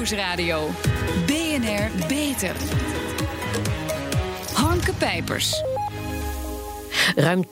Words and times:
Nieuwsradio. 0.00 0.68
BNR 1.26 1.90
Beter. 2.08 2.56
Hanke 4.54 4.92
Pijpers. 4.92 5.62
Ruim 7.16 7.44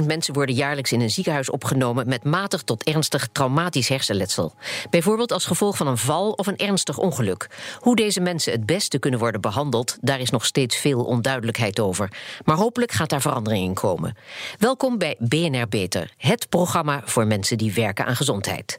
20.000 0.00 0.06
mensen 0.06 0.34
worden 0.34 0.54
jaarlijks 0.54 0.92
in 0.92 1.00
een 1.00 1.10
ziekenhuis 1.10 1.50
opgenomen 1.50 2.08
met 2.08 2.24
matig 2.24 2.62
tot 2.62 2.84
ernstig 2.84 3.28
traumatisch 3.32 3.88
hersenletsel. 3.88 4.54
Bijvoorbeeld 4.90 5.32
als 5.32 5.44
gevolg 5.44 5.76
van 5.76 5.86
een 5.86 5.98
val 5.98 6.32
of 6.32 6.46
een 6.46 6.56
ernstig 6.56 6.98
ongeluk. 6.98 7.46
Hoe 7.78 7.96
deze 7.96 8.20
mensen 8.20 8.52
het 8.52 8.66
beste 8.66 8.98
kunnen 8.98 9.20
worden 9.20 9.40
behandeld, 9.40 9.96
daar 10.00 10.20
is 10.20 10.30
nog 10.30 10.44
steeds 10.44 10.76
veel 10.76 11.04
onduidelijkheid 11.04 11.80
over. 11.80 12.12
Maar 12.44 12.56
hopelijk 12.56 12.92
gaat 12.92 13.08
daar 13.08 13.20
verandering 13.20 13.64
in 13.64 13.74
komen. 13.74 14.16
Welkom 14.58 14.98
bij 14.98 15.16
BNR 15.18 15.68
Beter, 15.68 16.12
het 16.16 16.48
programma 16.48 17.02
voor 17.04 17.26
mensen 17.26 17.58
die 17.58 17.72
werken 17.72 18.06
aan 18.06 18.16
gezondheid. 18.16 18.78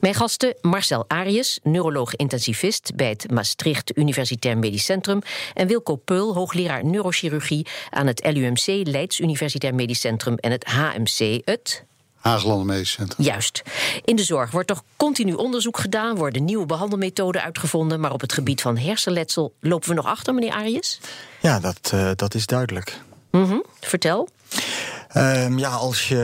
Mijn 0.00 0.14
gasten 0.14 0.56
Marcel 0.60 1.04
Arius, 1.08 1.58
neuroloog-intensivist 1.62 2.92
bij 2.96 3.08
het 3.08 3.30
Maastricht 3.30 3.96
Universitair 3.96 4.58
Medisch 4.58 4.84
Centrum, 4.84 5.20
en 5.54 5.66
Wilco 5.66 5.96
Peul, 5.96 6.34
hoogleraar 6.34 6.84
neurochirurgie 6.84 7.66
aan 7.90 8.06
het 8.06 8.26
LUMC 8.32 8.66
Leids 8.66 9.20
Universiteit 9.20 9.52
Medisch 9.72 10.00
Centrum 10.00 10.36
en 10.36 10.50
het 10.50 10.64
HMC, 10.64 11.40
het 11.44 11.84
Haaglanden 12.24 12.66
Medisch 12.66 12.92
Centrum. 12.92 13.26
Juist. 13.26 13.62
In 14.04 14.16
de 14.16 14.22
zorg 14.22 14.50
wordt 14.50 14.68
toch 14.68 14.82
continu 14.96 15.32
onderzoek 15.32 15.78
gedaan, 15.78 16.16
worden 16.16 16.44
nieuwe 16.44 16.66
behandelmethoden 16.66 17.42
uitgevonden, 17.42 18.00
maar 18.00 18.12
op 18.12 18.20
het 18.20 18.32
gebied 18.32 18.60
van 18.60 18.76
hersenletsel 18.78 19.54
lopen 19.60 19.88
we 19.88 19.94
nog 19.94 20.06
achter, 20.06 20.34
meneer 20.34 20.52
Arius? 20.52 21.00
Ja, 21.40 21.60
dat, 21.60 21.90
uh, 21.94 22.10
dat 22.16 22.34
is 22.34 22.46
duidelijk. 22.46 23.00
Mm 23.30 23.44
-hmm. 23.44 23.64
Vertel. 23.80 24.28
Um, 25.16 25.58
ja, 25.58 25.70
als 25.70 26.08
je 26.08 26.16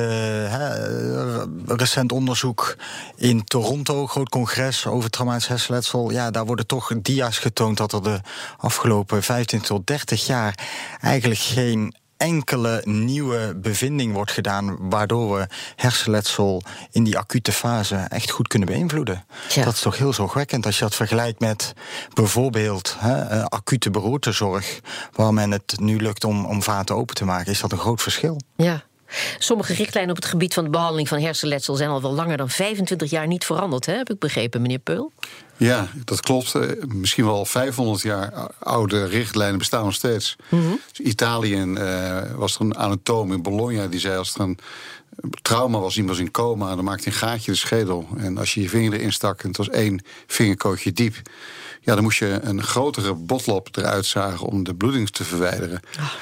he, 0.51 1.75
recent 1.75 2.13
onderzoek 2.13 2.77
in 3.17 3.45
Toronto, 3.45 4.07
groot 4.07 4.29
congres 4.29 4.87
over 4.87 5.11
traumatisch 5.11 5.47
hersenletsel, 5.47 6.11
ja, 6.11 6.31
daar 6.31 6.47
worden 6.47 6.67
toch 6.67 6.93
dia's 7.03 7.39
getoond 7.39 7.77
dat 7.77 7.93
er 7.93 8.03
de 8.03 8.21
afgelopen 8.57 9.23
15 9.23 9.61
tot 9.61 9.87
30 9.87 10.27
jaar 10.27 10.59
eigenlijk 11.01 11.41
geen 11.41 11.95
enkele 12.21 12.83
nieuwe 12.85 13.55
bevinding 13.57 14.13
wordt 14.13 14.33
gedaan, 14.33 14.77
waardoor 14.89 15.39
we 15.39 15.47
hersenletsel 15.77 16.63
in 16.91 17.05
die 17.05 17.19
acute 17.19 17.53
fase 17.53 17.97
echt 17.97 18.31
goed 18.31 18.49
kunnen 18.49 18.69
beïnvloeden. 18.69 19.25
Ja. 19.49 19.65
Dat 19.65 19.75
is 19.75 19.81
toch 19.81 19.99
heel 19.99 20.13
zorgwekkend 20.13 20.67
als 20.67 20.79
je 20.79 20.85
dat 20.85 20.95
vergelijkt 20.95 21.41
met 21.41 21.73
bijvoorbeeld 22.15 22.97
hè, 22.99 23.45
acute 23.51 23.91
beroertezorg, 23.91 24.81
waar 25.13 25.35
men 25.35 25.51
het 25.51 25.75
nu 25.81 25.97
lukt 26.01 26.25
om, 26.25 26.45
om 26.45 26.63
vaten 26.63 26.97
open 26.97 27.15
te 27.15 27.25
maken, 27.25 27.53
is 27.53 27.61
dat 27.61 27.73
een 27.73 27.79
groot 27.79 28.03
verschil. 28.03 28.41
Ja. 28.57 28.83
Sommige 29.39 29.75
richtlijnen 29.75 30.11
op 30.11 30.23
het 30.23 30.31
gebied 30.31 30.55
van 30.55 30.65
de 30.65 30.71
behandeling 30.71 31.09
van 31.09 31.21
hersenletsel 31.21 31.75
zijn 31.75 31.91
al 31.91 32.03
wel 32.03 32.13
langer 32.13 32.37
dan 32.37 32.51
25 32.51 33.11
jaar 33.11 33.27
niet 33.27 33.45
veranderd, 33.45 33.87
hè? 33.87 33.93
heb 33.93 34.11
ik 34.11 34.19
begrepen, 34.19 34.63
meneer 34.63 34.79
Peul? 34.79 35.13
Ja, 35.57 35.89
dat 36.05 36.21
klopt. 36.21 36.55
Misschien 36.87 37.25
wel 37.25 37.45
500 37.45 38.03
jaar 38.03 38.51
oude 38.59 39.07
richtlijnen 39.07 39.59
bestaan 39.59 39.85
nog 39.85 39.95
steeds. 39.95 40.37
Mm 40.49 40.61
-hmm. 40.61 40.81
dus 40.93 41.07
Italië 41.07 41.63
uh, 41.63 42.19
was 42.35 42.55
er 42.55 42.61
een 42.61 42.77
anatoom 42.77 43.33
in 43.33 43.43
Bologna 43.43 43.87
die 43.87 44.01
zei 44.01 44.17
als 44.17 44.35
er 44.35 44.41
een 44.41 44.59
trauma 45.43 45.79
was, 45.79 45.97
iemand 45.97 46.17
was 46.17 46.27
in 46.27 46.31
coma, 46.31 46.75
dan 46.75 46.85
maakte 46.85 47.07
een 47.07 47.13
gaatje 47.13 47.51
de 47.51 47.57
schedel. 47.57 48.09
En 48.17 48.39
als 48.39 48.55
je 48.55 48.63
je 48.63 48.69
vinger 48.69 48.93
erin 48.93 49.13
stak 49.13 49.43
en 49.43 49.49
het 49.49 49.57
was 49.57 49.69
één 49.69 50.03
vingerkootje 50.27 50.93
diep, 50.93 51.15
ja, 51.81 51.95
dan 51.95 52.03
moest 52.03 52.19
je 52.19 52.39
een 52.43 52.63
grotere 52.63 53.15
botlop 53.15 53.69
eruit 53.77 54.07
zagen 54.07 54.47
om 54.47 54.65
de 54.65 54.75
bloeding 54.75 55.11
te 55.11 55.25
verwijderen. 55.25 55.81
Oh. 55.99 56.13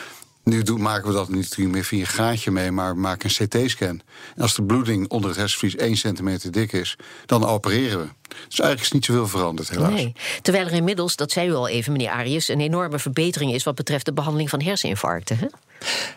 Nu 0.49 0.63
doen, 0.63 0.81
maken 0.81 1.09
we 1.09 1.15
dat 1.15 1.29
niet 1.29 1.59
meer 1.59 1.85
via 1.85 2.01
een 2.01 2.07
gaatje 2.07 2.51
mee, 2.51 2.71
maar 2.71 2.95
we 2.95 3.01
maken 3.01 3.31
een 3.37 3.49
CT-scan. 3.49 4.01
En 4.37 4.43
als 4.43 4.55
de 4.55 4.63
bloeding 4.63 5.09
onder 5.09 5.31
het 5.31 5.39
hersenvlies 5.39 5.77
1 5.77 5.97
centimeter 5.97 6.51
dik 6.51 6.73
is, 6.73 6.97
dan 7.27 7.47
opereren 7.47 7.99
we. 7.99 8.07
Dus 8.29 8.61
eigenlijk 8.61 8.81
is 8.81 8.93
niet 8.93 9.05
zoveel 9.05 9.29
veranderd, 9.29 9.69
helaas. 9.69 9.93
Nee. 9.93 10.13
Terwijl 10.43 10.67
er 10.67 10.73
inmiddels, 10.73 11.17
dat 11.17 11.31
zei 11.31 11.49
u 11.49 11.55
al 11.55 11.69
even, 11.69 11.93
meneer 11.93 12.11
Arius, 12.11 12.49
een 12.49 12.61
enorme 12.61 12.99
verbetering 12.99 13.53
is 13.53 13.65
wat 13.65 13.75
betreft 13.75 14.05
de 14.05 14.13
behandeling 14.13 14.51
van 14.51 14.63
herseninfarcten. 14.63 15.39
Hè? 15.39 15.47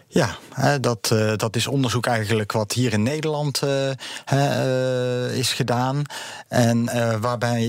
Ja, 0.08 0.38
dat, 0.80 1.10
uh, 1.14 1.34
dat 1.36 1.56
is 1.56 1.68
onderzoek 1.68 2.06
eigenlijk 2.06 2.52
wat 2.52 2.72
hier 2.72 2.94
in 2.94 3.04
Nederland 3.04 3.62
uh, 3.64 3.90
uh, 4.34 5.38
is 5.38 5.54
gedaan. 5.54 6.02
En 6.48 6.86
waarbij, 7.22 7.68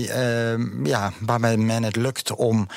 ja, 0.83 1.11
waarbij 1.19 1.57
men 1.57 1.83
het 1.83 1.95
lukt 1.95 2.35
om 2.35 2.67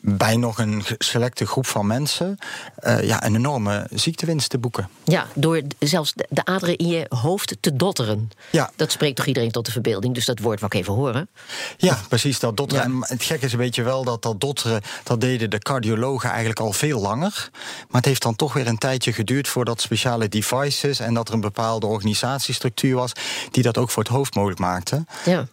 bij 0.00 0.36
nog 0.36 0.58
een 0.58 0.82
selecte 0.98 1.46
groep 1.46 1.66
van 1.66 1.86
mensen 1.86 2.38
uh, 2.80 3.02
ja, 3.02 3.24
een 3.24 3.34
enorme 3.34 3.86
ziektewinst 3.90 4.50
te 4.50 4.58
boeken. 4.58 4.88
Ja, 5.04 5.26
door 5.34 5.62
zelfs 5.78 6.12
de 6.28 6.44
aderen 6.44 6.76
in 6.76 6.86
je 6.86 7.06
hoofd 7.08 7.56
te 7.60 7.76
dotteren. 7.76 8.30
Ja. 8.50 8.70
Dat 8.76 8.92
spreekt 8.92 9.16
toch 9.16 9.26
iedereen 9.26 9.50
tot 9.50 9.66
de 9.66 9.72
verbeelding, 9.72 10.14
dus 10.14 10.24
dat 10.24 10.38
woord 10.38 10.60
wil 10.60 10.68
ik 10.72 10.74
even 10.74 10.94
horen. 10.94 11.28
Ja, 11.76 11.98
precies, 12.08 12.38
dat 12.38 12.56
dotteren. 12.56 12.84
Ja. 12.84 12.90
En 12.90 13.14
het 13.16 13.22
gekke 13.22 13.46
is 13.46 13.52
een 13.52 13.58
beetje 13.58 13.82
wel 13.82 14.04
dat 14.04 14.22
dat 14.22 14.40
dotteren... 14.40 14.82
dat 15.02 15.20
deden 15.20 15.50
de 15.50 15.58
cardiologen 15.58 16.28
eigenlijk 16.28 16.60
al 16.60 16.72
veel 16.72 17.00
langer. 17.00 17.48
Maar 17.88 18.00
het 18.00 18.04
heeft 18.04 18.22
dan 18.22 18.36
toch 18.36 18.52
weer 18.52 18.66
een 18.66 18.78
tijdje 18.78 19.12
geduurd... 19.12 19.48
voordat 19.48 19.80
speciale 19.80 20.28
devices 20.28 21.00
en 21.00 21.14
dat 21.14 21.28
er 21.28 21.34
een 21.34 21.40
bepaalde 21.40 21.86
organisatiestructuur 21.86 22.94
was... 22.94 23.12
die 23.50 23.62
dat 23.62 23.78
ook 23.78 23.90
voor 23.90 24.02
het 24.02 24.12
hoofd 24.12 24.34
mogelijk 24.34 24.60
maakte. 24.60 25.04
Ja. 25.24 25.46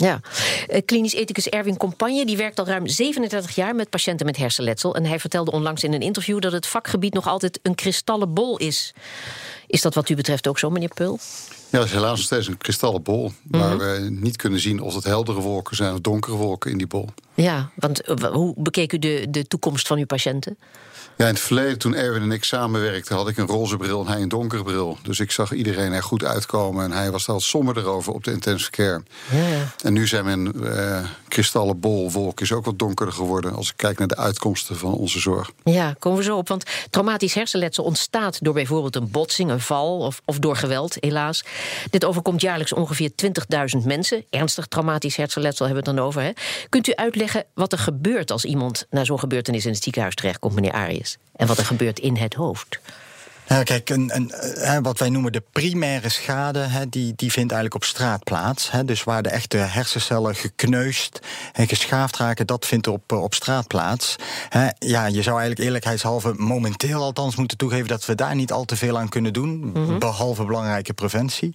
Ja, 0.00 0.20
klinisch 0.84 1.14
ethicus 1.14 1.48
Erwin 1.48 1.76
Compagne 1.76 2.26
die 2.26 2.36
werkt 2.36 2.58
al 2.58 2.66
ruim 2.66 2.86
37 2.86 3.54
jaar 3.54 3.74
met 3.74 3.90
patiënten 3.90 4.26
met 4.26 4.36
hersenletsel. 4.36 4.94
En 4.94 5.04
hij 5.04 5.20
vertelde 5.20 5.50
onlangs 5.50 5.84
in 5.84 5.92
een 5.92 6.00
interview 6.00 6.40
dat 6.40 6.52
het 6.52 6.66
vakgebied 6.66 7.14
nog 7.14 7.26
altijd 7.26 7.58
een 7.62 7.74
kristallen 7.74 8.34
bol 8.34 8.56
is. 8.56 8.92
Is 9.68 9.82
dat 9.82 9.94
wat 9.94 10.08
u 10.08 10.14
betreft 10.14 10.48
ook 10.48 10.58
zo, 10.58 10.70
meneer 10.70 10.94
Pul? 10.94 11.18
Ja, 11.70 11.78
dat 11.78 11.86
is 11.86 11.92
helaas 11.92 12.16
nog 12.16 12.26
steeds 12.26 12.46
een 12.46 12.58
kristallen 12.58 13.02
bol. 13.02 13.22
Mm 13.22 13.32
-hmm. 13.50 13.60
Waar 13.60 13.78
we 13.78 14.08
niet 14.10 14.36
kunnen 14.36 14.60
zien 14.60 14.80
of 14.80 14.94
het 14.94 15.04
heldere 15.04 15.40
wolken 15.40 15.76
zijn 15.76 15.92
of 15.92 16.00
donkere 16.00 16.36
wolken 16.36 16.70
in 16.70 16.78
die 16.78 16.86
bol. 16.86 17.08
Ja, 17.34 17.70
want 17.74 18.02
hoe 18.32 18.54
bekeek 18.56 18.92
u 18.92 18.98
de, 18.98 19.26
de 19.30 19.46
toekomst 19.46 19.86
van 19.86 19.98
uw 19.98 20.06
patiënten? 20.06 20.58
Ja, 21.18 21.26
in 21.26 21.32
het 21.32 21.42
verleden, 21.42 21.78
toen 21.78 21.94
Erwin 21.94 22.22
en 22.22 22.32
ik 22.32 22.44
samenwerkten, 22.44 23.16
had 23.16 23.28
ik 23.28 23.36
een 23.36 23.46
roze 23.46 23.76
bril 23.76 24.00
en 24.00 24.06
hij 24.06 24.22
een 24.22 24.28
donkere 24.28 24.62
bril. 24.62 24.98
Dus 25.02 25.20
ik 25.20 25.30
zag 25.30 25.52
iedereen 25.52 25.92
er 25.92 26.02
goed 26.02 26.24
uitkomen 26.24 26.84
en 26.84 26.92
hij 26.92 27.10
was 27.10 27.28
al 27.28 27.40
somberder 27.40 27.86
over 27.86 28.12
op 28.12 28.24
de 28.24 28.32
intensive 28.32 28.70
care. 28.70 29.02
Ja, 29.30 29.48
ja. 29.48 29.74
En 29.82 29.92
nu 29.92 30.06
zijn 30.06 30.24
mijn 30.24 30.52
uh, 30.62 30.98
kristallen 31.28 31.80
bol 31.80 32.10
wolk 32.10 32.40
is 32.40 32.52
ook 32.52 32.64
wat 32.64 32.78
donkerder 32.78 33.14
geworden 33.14 33.54
als 33.54 33.68
ik 33.68 33.76
kijk 33.76 33.98
naar 33.98 34.08
de 34.08 34.16
uitkomsten 34.16 34.76
van 34.76 34.92
onze 34.92 35.18
zorg. 35.18 35.52
Ja, 35.64 35.94
komen 35.98 36.18
we 36.18 36.24
zo 36.24 36.36
op. 36.36 36.48
Want 36.48 36.64
traumatisch 36.90 37.34
hersenletsel 37.34 37.84
ontstaat 37.84 38.44
door 38.44 38.54
bijvoorbeeld 38.54 38.96
een 38.96 39.10
botsing, 39.10 39.50
een 39.50 39.57
val 39.60 39.98
of, 39.98 40.20
of 40.24 40.38
door 40.38 40.56
geweld, 40.56 40.96
helaas. 41.00 41.44
Dit 41.90 42.04
overkomt 42.04 42.40
jaarlijks 42.40 42.72
ongeveer 42.72 43.10
20.000 43.80 43.84
mensen. 43.84 44.24
Ernstig 44.30 44.66
traumatisch 44.66 45.16
hersenletsel 45.16 45.66
hebben 45.66 45.84
we 45.84 45.90
het 45.90 45.98
dan 45.98 46.06
over. 46.06 46.22
Hè? 46.22 46.30
Kunt 46.68 46.88
u 46.88 46.94
uitleggen 46.94 47.44
wat 47.54 47.72
er 47.72 47.78
gebeurt 47.78 48.30
als 48.30 48.44
iemand 48.44 48.86
na 48.90 49.04
zo'n 49.04 49.18
gebeurtenis 49.18 49.64
in 49.66 49.72
het 49.72 49.82
ziekenhuis 49.82 50.14
terechtkomt, 50.14 50.54
meneer 50.54 50.72
Arias? 50.72 51.16
En 51.36 51.46
wat 51.46 51.58
er 51.58 51.64
gebeurt 51.64 51.98
in 51.98 52.16
het 52.16 52.34
hoofd. 52.34 52.80
Ja, 53.48 53.62
kijk, 53.62 53.90
een, 53.90 54.10
een, 54.14 54.82
wat 54.82 54.98
wij 54.98 55.08
noemen 55.08 55.32
de 55.32 55.42
primaire 55.52 56.08
schade, 56.08 56.68
die, 56.88 57.12
die 57.16 57.32
vindt 57.32 57.52
eigenlijk 57.52 57.74
op 57.74 57.84
straat 57.84 58.24
plaats. 58.24 58.70
Dus 58.84 59.04
waar 59.04 59.22
de 59.22 59.28
echte 59.28 59.56
hersencellen 59.56 60.34
gekneusd 60.34 61.20
en 61.52 61.68
geschaafd 61.68 62.16
raken, 62.16 62.46
dat 62.46 62.66
vindt 62.66 62.86
op, 62.86 63.12
op 63.12 63.34
straat 63.34 63.66
plaats. 63.66 64.16
Ja, 64.78 65.06
je 65.06 65.22
zou 65.22 65.38
eigenlijk 65.38 65.58
eerlijkheidshalve 65.58 66.32
momenteel 66.36 67.02
althans 67.02 67.36
moeten 67.36 67.56
toegeven 67.56 67.86
dat 67.88 68.06
we 68.06 68.14
daar 68.14 68.34
niet 68.34 68.52
al 68.52 68.64
te 68.64 68.76
veel 68.76 68.98
aan 68.98 69.08
kunnen 69.08 69.32
doen, 69.32 69.58
mm 69.58 69.72
-hmm. 69.74 69.98
behalve 69.98 70.44
belangrijke 70.44 70.92
preventie. 70.92 71.52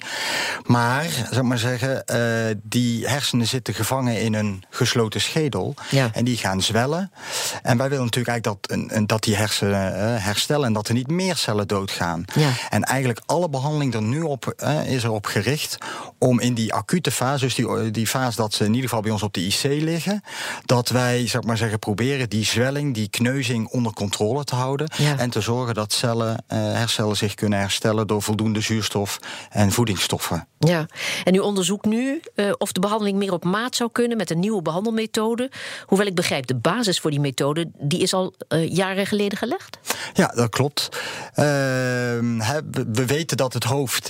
Maar, 0.63 1.05
zeg 1.31 1.41
maar 1.41 1.57
zeggen, 1.57 2.03
uh, 2.13 2.55
die 2.63 3.07
hersenen 3.07 3.47
zitten 3.47 3.73
gevangen 3.73 4.21
in 4.21 4.33
een 4.33 4.63
gesloten 4.69 5.21
schedel 5.21 5.73
ja. 5.89 6.09
en 6.13 6.25
die 6.25 6.37
gaan 6.37 6.61
zwellen. 6.61 7.11
En 7.61 7.77
wij 7.77 7.89
willen 7.89 8.05
natuurlijk 8.05 8.27
eigenlijk 8.27 8.89
dat, 8.89 9.07
dat 9.07 9.23
die 9.23 9.35
hersenen 9.35 10.21
herstellen 10.21 10.65
en 10.65 10.73
dat 10.73 10.87
er 10.87 10.93
niet 10.93 11.11
meer 11.11 11.35
cellen 11.35 11.67
dood 11.67 11.82
gaan. 11.91 12.25
Ja. 12.33 12.49
En 12.69 12.83
eigenlijk 12.83 13.21
alle 13.25 13.49
behandeling 13.49 13.93
er 13.93 14.01
nu 14.01 14.21
op 14.21 14.53
uh, 14.63 14.91
is 14.91 15.03
erop 15.03 15.25
gericht 15.25 15.77
om 16.17 16.39
in 16.39 16.53
die 16.53 16.73
acute 16.73 17.11
fase, 17.11 17.45
dus 17.45 17.55
die, 17.55 17.91
die 17.91 18.07
fase 18.07 18.35
dat 18.35 18.53
ze 18.53 18.63
in 18.63 18.73
ieder 18.73 18.89
geval 18.89 19.01
bij 19.01 19.11
ons 19.11 19.23
op 19.23 19.33
de 19.33 19.45
IC 19.45 19.63
liggen, 19.63 20.23
dat 20.65 20.89
wij, 20.89 21.27
zeg 21.27 21.43
maar 21.43 21.57
zeggen, 21.57 21.79
proberen 21.79 22.29
die 22.29 22.45
zwelling, 22.45 22.93
die 22.93 23.09
kneuzing 23.09 23.67
onder 23.67 23.93
controle 23.93 24.43
te 24.43 24.55
houden 24.55 24.91
ja. 24.97 25.17
en 25.17 25.29
te 25.29 25.41
zorgen 25.41 25.73
dat 25.73 25.93
cellen, 25.93 26.43
uh, 26.47 26.57
hercellen 26.57 27.17
zich 27.17 27.33
kunnen 27.33 27.59
herstellen 27.59 28.07
door 28.07 28.21
voldoende 28.21 28.61
zuurstof 28.61 29.19
en 29.49 29.71
voedingsstoffen. 29.71 30.47
Ja, 30.59 30.85
en 31.23 31.35
u 31.35 31.39
onderzoekt 31.39 31.85
nu 31.85 32.21
uh, 32.35 32.51
of 32.57 32.71
de 32.71 32.79
behandeling 32.79 33.17
meer 33.17 33.33
op 33.33 33.43
maat 33.43 33.75
zou 33.75 33.89
kunnen 33.91 34.17
met 34.17 34.29
een 34.29 34.39
nieuwe 34.39 34.61
behandelmethode. 34.61 35.51
Hoewel 35.85 36.07
ik 36.07 36.15
begrijp, 36.15 36.47
de 36.47 36.55
basis 36.55 36.99
voor 36.99 37.11
die 37.11 37.19
methode 37.19 37.71
die 37.77 37.99
is 37.99 38.13
al 38.13 38.33
jaren 38.67 39.05
geleden 39.05 39.37
gelegd. 39.37 39.77
Ja, 40.13 40.27
dat 40.27 40.49
klopt. 40.49 40.89
Uh, 41.35 41.45
we, 42.71 42.85
we 42.91 43.05
weten 43.05 43.37
dat 43.37 43.53
het 43.53 43.63
hoofd, 43.63 44.07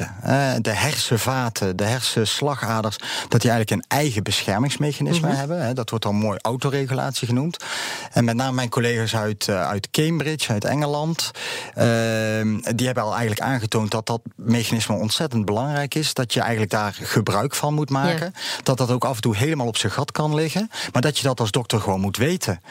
de 0.61 0.71
hersenvaten, 0.73 1.75
de 1.75 1.83
hersenslagaders, 1.83 2.97
dat 3.27 3.41
die 3.41 3.51
eigenlijk 3.51 3.71
een 3.71 3.97
eigen 3.97 4.23
beschermingsmechanisme 4.23 5.27
hebben. 5.27 5.65
Hè. 5.65 5.73
Dat 5.73 5.89
wordt 5.89 6.05
dan 6.05 6.15
mooi 6.15 6.39
autoregulatie 6.41 7.27
genoemd. 7.27 7.63
En 8.11 8.25
met 8.25 8.35
name 8.35 8.53
mijn 8.53 8.69
collega's 8.69 9.15
uit, 9.15 9.47
eh, 9.47 9.67
uit 9.67 9.89
Cambridge, 9.91 10.51
uit 10.51 10.65
Engeland, 10.65 11.31
ehm, 11.73 12.75
die 12.75 12.85
hebben 12.85 13.03
al 13.03 13.11
eigenlijk 13.11 13.41
aangetoond 13.41 13.91
dat 13.91 14.05
dat 14.05 14.21
mechanisme 14.35 14.95
ontzettend 14.95 15.45
belangrijk 15.45 15.95
is. 15.95 16.13
Dat 16.13 16.33
je 16.33 16.39
eigenlijk 16.39 16.71
daar 16.71 16.97
gebruik 17.01 17.55
van 17.55 17.73
moet 17.73 17.89
maken. 17.89 18.33
Dat 18.63 18.77
dat 18.77 18.91
ook 18.91 19.05
af 19.05 19.15
en 19.15 19.21
toe 19.21 19.35
helemaal 19.35 19.67
op 19.67 19.77
zijn 19.77 19.91
gat 19.91 20.11
kan 20.11 20.35
liggen. 20.35 20.69
Maar 20.91 21.01
dat 21.01 21.17
je 21.17 21.23
dat 21.23 21.39
als 21.39 21.51
dokter 21.51 21.79
gewoon 21.79 21.99
moet 21.99 22.17
weten. 22.17 22.61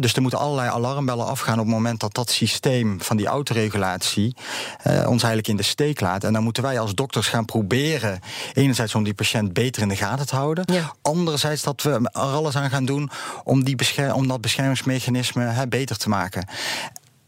Dus 0.00 0.14
er 0.14 0.22
moeten 0.22 0.38
allerlei 0.38 0.68
alarmbellen 0.68 1.26
afgaan 1.26 1.58
op 1.58 1.64
het 1.64 1.74
moment 1.74 2.00
dat 2.00 2.14
dat 2.14 2.30
systeem 2.30 3.00
van 3.00 3.16
die 3.16 3.26
autoregulatie 3.26 4.25
eh, 4.82 4.92
ons 4.92 5.08
eigenlijk 5.22 5.48
in 5.48 5.56
de 5.56 5.62
steek 5.62 6.00
laat. 6.00 6.24
En 6.24 6.32
dan 6.32 6.42
moeten 6.42 6.62
wij 6.62 6.78
als 6.80 6.94
dokters 6.94 7.28
gaan 7.28 7.44
proberen, 7.44 8.20
enerzijds 8.52 8.94
om 8.94 9.02
die 9.04 9.14
patiënt 9.14 9.52
beter 9.52 9.82
in 9.82 9.88
de 9.88 9.96
gaten 9.96 10.26
te 10.26 10.36
houden. 10.36 10.64
Ja. 10.72 10.94
Anderzijds 11.02 11.62
dat 11.62 11.82
we 11.82 11.90
er 11.90 12.10
alles 12.10 12.56
aan 12.56 12.70
gaan 12.70 12.84
doen 12.84 13.10
om, 13.44 13.64
die 13.64 13.76
bescher- 13.76 14.14
om 14.14 14.28
dat 14.28 14.40
beschermingsmechanisme 14.40 15.44
hè, 15.44 15.66
beter 15.68 15.96
te 15.96 16.08
maken. 16.08 16.48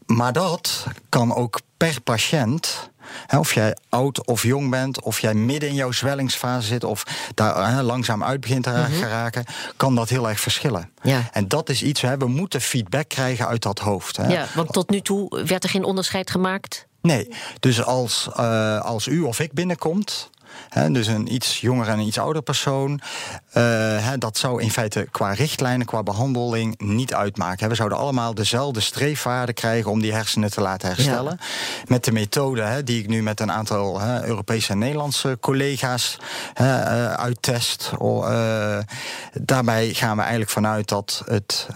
Maar 0.05 0.33
dat 0.33 0.85
kan 1.09 1.35
ook 1.35 1.59
per 1.77 2.01
patiënt. 2.01 2.89
of 3.37 3.53
jij 3.53 3.75
oud 3.89 4.25
of 4.27 4.43
jong 4.43 4.69
bent, 4.69 5.01
of 5.01 5.19
jij 5.19 5.33
midden 5.33 5.69
in 5.69 5.75
jouw 5.75 5.91
zwellingsfase 5.91 6.67
zit, 6.67 6.83
of 6.83 7.03
daar 7.33 7.83
langzaam 7.83 8.23
uit 8.23 8.39
begint 8.41 8.63
te 8.63 8.71
ra- 8.71 8.85
geraken, 8.85 9.45
kan 9.77 9.95
dat 9.95 10.09
heel 10.09 10.29
erg 10.29 10.39
verschillen. 10.39 10.89
Ja. 11.01 11.29
En 11.31 11.47
dat 11.47 11.69
is 11.69 11.83
iets, 11.83 12.01
we 12.01 12.27
moeten 12.27 12.61
feedback 12.61 13.09
krijgen 13.09 13.47
uit 13.47 13.61
dat 13.61 13.79
hoofd. 13.79 14.17
Ja, 14.27 14.45
want 14.55 14.73
tot 14.73 14.89
nu 14.89 15.01
toe 15.01 15.43
werd 15.45 15.63
er 15.63 15.69
geen 15.69 15.83
onderscheid 15.83 16.31
gemaakt. 16.31 16.87
Nee, 17.01 17.27
dus 17.59 17.83
als, 17.83 18.29
eh, 18.35 18.81
als 18.81 19.07
u 19.07 19.21
of 19.21 19.39
ik 19.39 19.53
binnenkomt. 19.53 20.29
Hè, 20.69 20.91
dus 20.91 21.07
een 21.07 21.33
iets 21.33 21.59
jonger 21.61 21.87
en 21.87 21.99
een 21.99 22.07
iets 22.07 22.19
ouder 22.19 22.41
persoon. 22.41 23.01
eh, 23.51 23.63
hè, 24.05 24.17
dat 24.17 24.37
zou 24.37 24.61
in 24.61 24.71
feite 24.71 25.07
qua 25.11 25.31
richtlijnen, 25.31 25.85
qua 25.85 26.03
behandeling 26.03 26.79
niet 26.79 27.13
uitmaken. 27.13 27.63
Hè. 27.63 27.67
We 27.69 27.75
zouden 27.75 27.97
allemaal 27.97 28.33
dezelfde 28.33 28.79
streefwaarden 28.79 29.55
krijgen 29.55 29.91
om 29.91 30.01
die 30.01 30.13
hersenen 30.13 30.51
te 30.51 30.61
laten 30.61 30.87
herstellen. 30.87 31.39
Met 31.87 32.03
de 32.03 32.11
methode 32.11 32.83
die 32.83 32.99
ik 32.99 33.07
nu 33.07 33.23
met 33.23 33.39
een 33.39 33.51
aantal 33.51 34.01
Europese 34.01 34.71
en 34.71 34.77
Nederlandse 34.77 35.37
collega's 35.39 36.17
eh, 36.53 37.13
uittest. 37.13 37.91
Daarbij 39.33 39.93
gaan 39.93 40.15
we 40.15 40.21
eigenlijk 40.21 40.51
vanuit 40.51 40.87
dat, 40.87 41.23
het, 41.25 41.67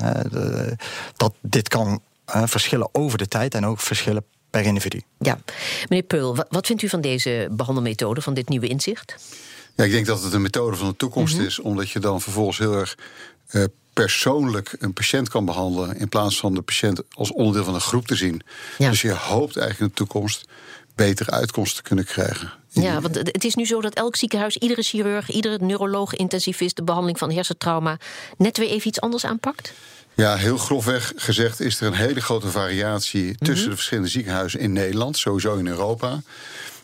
dat 1.16 1.34
dit 1.42 1.68
kan 1.68 2.02
verschillen 2.26 2.90
over 2.92 3.18
de 3.18 3.28
tijd 3.28 3.56
en 3.56 3.66
ook 3.66 3.80
verschillen 3.80 4.24
per 4.54 4.66
individu. 4.66 5.02
Ja. 5.20 5.40
Meneer 5.90 6.06
Peul, 6.06 6.46
wat, 6.50 6.66
vindt 6.66 6.82
u 6.82 6.90
van 6.90 7.02
deze 7.02 7.48
behandelmethode, 7.52 8.22
van 8.22 8.34
dit 8.34 8.50
nieuwe 8.50 8.68
inzicht? 8.68 9.16
Ja, 9.76 9.84
ik 9.84 9.92
denk 9.92 10.06
dat 10.06 10.24
het 10.24 10.34
een 10.34 10.42
methode 10.42 10.78
van 10.78 10.88
de 10.88 10.96
toekomst 10.96 11.38
is, 11.38 11.60
omdat 11.60 11.90
je 11.90 12.00
dan 12.00 12.22
vervolgens 12.22 12.58
heel 12.58 12.74
erg 12.74 12.98
eh, 13.48 13.64
persoonlijk 13.94 14.76
een 14.80 14.94
patiënt 14.94 15.30
kan 15.30 15.46
behandelen, 15.46 15.98
in 15.98 16.10
plaats 16.10 16.38
van 16.38 16.54
de 16.54 16.62
patiënt 16.62 17.02
als 17.10 17.32
onderdeel 17.32 17.64
van 17.64 17.74
een 17.74 17.82
groep 17.82 18.08
te 18.08 18.16
zien. 18.16 18.42
Ja. 18.78 18.90
Dus 18.90 19.02
je 19.02 19.12
hoopt 19.12 19.58
eigenlijk 19.58 19.80
in 19.80 19.88
de 19.88 19.94
toekomst 19.94 20.46
betere 20.96 21.32
uitkomsten 21.32 21.84
te 21.84 21.88
kunnen 21.88 22.06
krijgen. 22.06 22.52
Ja, 22.70 23.02
want 23.02 23.16
het 23.16 23.30
het 23.32 23.44
is 23.44 23.56
nu 23.56 23.66
zo 23.66 23.82
dat 23.82 23.94
elk 23.94 24.16
ziekenhuis, 24.16 24.58
iedere 24.58 24.82
chirurg, 24.82 25.30
iedere 25.30 25.66
neuroloog, 25.66 26.16
intensivist 26.16 26.76
de 26.76 26.84
behandeling 26.84 27.18
van 27.18 27.32
hersentrauma 27.32 27.98
net 28.38 28.58
weer 28.58 28.70
even 28.70 28.88
iets 28.88 29.02
anders 29.02 29.26
aanpakt? 29.26 29.74
Ja, 30.16 30.36
heel 30.36 30.58
grofweg 30.58 31.14
gezegd 31.16 31.60
is 31.60 31.82
er 31.82 31.88
een 31.88 31.94
hele 31.94 32.22
grote 32.22 32.50
variatie 32.50 33.36
tussen 33.38 33.70
de 33.70 33.76
verschillende 33.76 34.10
ziekenhuizen 34.10 34.60
in 34.60 34.74
Nederland, 34.74 35.18
sowieso 35.18 35.56
in 35.56 35.68
Europa. 35.68 36.22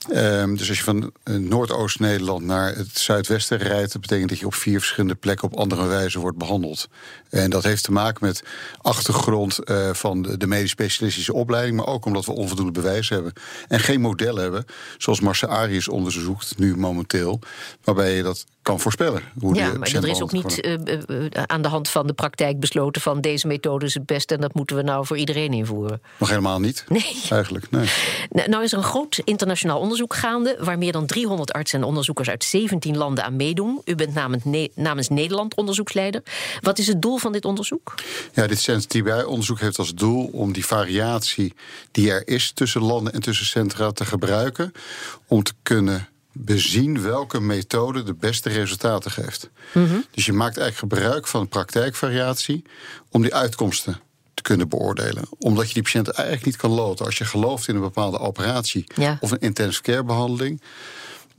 Ehm, 0.07 0.55
dus 0.55 0.69
als 0.69 0.77
je 0.77 0.83
van 0.83 1.11
eh, 1.23 1.35
Noordoost-Nederland 1.35 2.45
naar 2.45 2.75
het 2.75 2.97
zuidwesten 2.97 3.57
rijdt, 3.57 3.91
dat 3.91 4.01
betekent 4.01 4.29
dat 4.29 4.39
je 4.39 4.45
op 4.45 4.53
vier 4.53 4.79
verschillende 4.79 5.15
plekken 5.15 5.47
op 5.47 5.57
andere 5.57 5.85
wijze 5.85 6.19
wordt 6.19 6.37
behandeld. 6.37 6.89
En 7.29 7.49
dat 7.49 7.63
heeft 7.63 7.83
te 7.83 7.91
maken 7.91 8.25
met 8.25 8.43
achtergrond 8.81 9.59
eh, 9.59 9.93
van 9.93 10.21
de, 10.21 10.37
de 10.37 10.47
medisch 10.47 10.69
specialistische 10.69 11.33
opleiding, 11.33 11.77
maar 11.77 11.87
ook 11.87 12.05
omdat 12.05 12.25
we 12.25 12.31
onvoldoende 12.31 12.71
bewijs 12.71 13.09
hebben 13.09 13.33
en 13.67 13.79
geen 13.79 14.01
model 14.01 14.35
hebben, 14.35 14.65
zoals 14.97 15.19
Marcel 15.19 15.49
Arius 15.49 15.87
onderzoekt 15.87 16.57
nu 16.57 16.77
momenteel, 16.77 17.39
waarbij 17.83 18.15
je 18.15 18.23
dat 18.23 18.45
kan 18.69 18.80
voorspellen. 18.80 19.21
Hoe 19.39 19.56
Ja, 19.56 19.74
maar 19.74 19.94
er 19.94 20.07
is 20.07 20.21
ook 20.21 20.31
niet 20.31 20.62
eh, 20.62 20.74
eh, 20.74 20.80
eh, 21.07 21.44
aan 21.45 21.62
de 21.62 21.68
hand 21.68 21.89
van 21.89 22.07
de 22.07 22.13
praktijk 22.13 22.60
besloten 22.60 23.01
van 23.01 23.21
deze 23.21 23.48
methode 23.48 23.86
is 23.86 23.94
het 23.94 24.06
beste 24.06 24.36
en 24.36 24.42
dat 24.42 24.54
moeten 24.54 24.75
we 24.75 24.81
nou 24.81 25.06
voor 25.06 25.18
iedereen 25.18 25.54
invoeren. 25.54 26.01
Nog 26.18 26.30
helemaal 26.30 26.60
niet. 26.60 26.86
Nee. 26.88 27.21
Eigenlijk, 27.30 27.71
nee. 27.71 27.89
Nou, 28.30 28.50
nou 28.50 28.63
is 28.63 28.71
er 28.71 28.77
een 28.77 28.83
groot 28.83 29.21
internationaal 29.24 29.80
onderzoek 29.80 30.16
gaande... 30.16 30.57
waar 30.60 30.77
meer 30.77 30.92
dan 30.92 31.06
300 31.06 31.51
artsen 31.51 31.80
en 31.80 31.86
onderzoekers 31.86 32.30
uit 32.30 32.44
17 32.44 32.98
landen 32.98 33.24
aan 33.24 33.36
meedoen. 33.36 33.81
U 33.86 33.95
bent 33.95 34.13
namens, 34.13 34.44
Ne- 34.44 34.71
namens 34.75 35.10
Nederland 35.10 35.56
onderzoeksleider. 35.56 36.24
Wat 36.62 36.80
is 36.80 36.88
het 36.88 37.01
doel 37.01 37.18
van 37.18 37.31
dit 37.31 37.45
onderzoek? 37.45 37.94
Ja, 38.33 38.48
dit 38.48 38.88
TBI-onderzoek 38.88 39.60
heeft 39.60 39.77
als 39.77 39.94
doel 39.94 40.30
om 40.31 40.51
die 40.54 40.66
variatie 40.66 41.54
die 41.92 42.12
er 42.12 42.27
is 42.27 42.51
tussen 42.51 42.81
landen 42.81 43.13
en 43.13 43.21
tussen 43.21 43.45
centra 43.45 43.92
te 43.92 44.06
gebruiken. 44.06 44.71
Om 45.27 45.44
te 45.44 45.54
kunnen 45.63 46.07
bezien 46.41 47.01
welke 47.01 47.39
methode 47.41 48.03
de 48.03 48.13
beste 48.13 48.50
resultaten 48.50 49.12
geeft. 49.12 49.50
Dus 50.12 50.25
je 50.25 50.33
maakt 50.33 50.57
eigenlijk 50.57 50.94
gebruik 50.94 51.27
van 51.27 51.47
praktijkvariatie 51.47 52.63
om 53.09 53.21
die 53.21 53.36
uitkomsten 53.36 54.00
te 54.33 54.41
kunnen 54.41 54.69
beoordelen. 54.69 55.24
Omdat 55.39 55.68
je 55.68 55.74
die 55.74 55.83
patiënt 55.83 56.09
eigenlijk 56.09 56.45
niet 56.45 56.56
kan 56.56 56.71
loten. 56.71 57.06
Als 57.06 57.18
je 57.18 57.25
gelooft 57.25 57.68
in 57.68 57.75
een 57.75 57.81
bepaalde 57.81 58.19
operatie 58.19 58.83
Ja. 58.95 59.18
of 59.19 59.31
een 59.31 59.39
intensive 59.39 59.81
care 59.81 60.03
behandeling. 60.03 60.62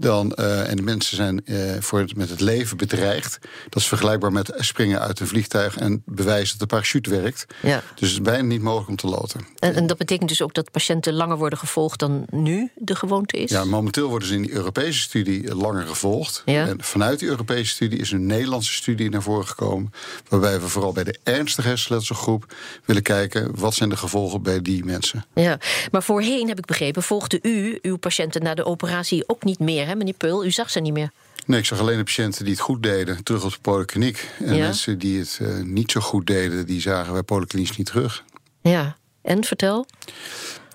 Dan, 0.00 0.32
eh, 0.32 0.70
en 0.70 0.76
de 0.76 0.82
mensen 0.82 1.16
zijn 1.16 1.44
eh, 1.44 1.56
voor 1.80 1.98
het, 1.98 2.16
met 2.16 2.30
het 2.30 2.40
leven 2.40 2.76
bedreigd. 2.76 3.38
Dat 3.68 3.82
is 3.82 3.88
vergelijkbaar 3.88 4.32
met 4.32 4.52
springen 4.56 5.00
uit 5.00 5.20
een 5.20 5.26
vliegtuig 5.26 5.76
en 5.76 6.02
bewijzen 6.06 6.58
dat 6.58 6.68
de 6.68 6.74
parachute 6.74 7.10
werkt. 7.10 7.46
Ja. 7.62 7.82
Dus 7.94 8.08
het 8.08 8.18
is 8.18 8.20
bijna 8.20 8.42
niet 8.42 8.62
mogelijk 8.62 8.88
om 8.88 8.96
te 8.96 9.06
loten. 9.06 9.40
En, 9.58 9.74
en 9.74 9.86
dat 9.86 9.98
betekent 9.98 10.28
dus 10.28 10.42
ook 10.42 10.54
dat 10.54 10.70
patiënten 10.70 11.12
langer 11.12 11.36
worden 11.36 11.58
gevolgd 11.58 11.98
dan 11.98 12.24
nu 12.30 12.70
de 12.74 12.94
gewoonte 12.94 13.36
is? 13.36 13.50
Ja, 13.50 13.64
momenteel 13.64 14.08
worden 14.08 14.28
ze 14.28 14.34
in 14.34 14.42
die 14.42 14.52
Europese 14.52 15.00
studie 15.00 15.54
langer 15.54 15.86
gevolgd. 15.86 16.42
Ja. 16.44 16.66
En 16.66 16.82
vanuit 16.82 17.18
die 17.18 17.28
Europese 17.28 17.70
studie 17.70 17.98
is 17.98 18.10
een 18.10 18.26
Nederlandse 18.26 18.72
studie 18.72 19.10
naar 19.10 19.22
voren 19.22 19.46
gekomen. 19.46 19.92
Waarbij 20.28 20.60
we 20.60 20.68
vooral 20.68 20.92
bij 20.92 21.04
de 21.04 21.18
ernstige 21.22 21.68
hersenletselgroep 21.68 22.54
willen 22.84 23.02
kijken 23.02 23.58
wat 23.58 23.74
zijn 23.74 23.88
de 23.88 23.96
gevolgen 23.96 24.42
bij 24.42 24.62
die 24.62 24.84
mensen. 24.84 25.24
Ja, 25.34 25.58
maar 25.90 26.02
voorheen 26.02 26.48
heb 26.48 26.58
ik 26.58 26.64
begrepen, 26.64 27.02
volgde 27.02 27.38
u 27.42 27.78
uw 27.82 27.96
patiënten 27.96 28.42
na 28.42 28.54
de 28.54 28.64
operatie 28.64 29.28
ook 29.28 29.44
niet 29.44 29.58
meer, 29.58 29.89
hè, 29.90 29.96
meneer 29.96 30.14
Peul? 30.14 30.44
U 30.44 30.50
zag 30.50 30.70
ze 30.70 30.80
niet 30.80 30.92
meer. 30.92 31.10
Nee, 31.46 31.58
ik 31.58 31.64
zag 31.66 31.80
alleen 31.80 31.96
de 31.98 32.04
patiënten 32.04 32.44
die 32.44 32.52
het 32.52 32.62
goed 32.62 32.82
deden 32.82 33.22
terug 33.24 33.44
op 33.44 33.50
de 33.50 33.58
polykliniek. 33.60 34.28
En 34.44 34.54
Ja. 34.54 34.64
mensen 34.66 34.98
die 34.98 35.18
het 35.18 35.38
eh, 35.42 35.48
niet 35.62 35.90
zo 35.90 36.00
goed 36.00 36.26
deden, 36.26 36.66
die 36.66 36.80
zagen 36.80 37.12
wij 37.12 37.22
polyklinisch 37.22 37.76
niet 37.76 37.86
terug. 37.86 38.24
Ja, 38.62 38.96
en 39.22 39.44
vertel? 39.44 39.86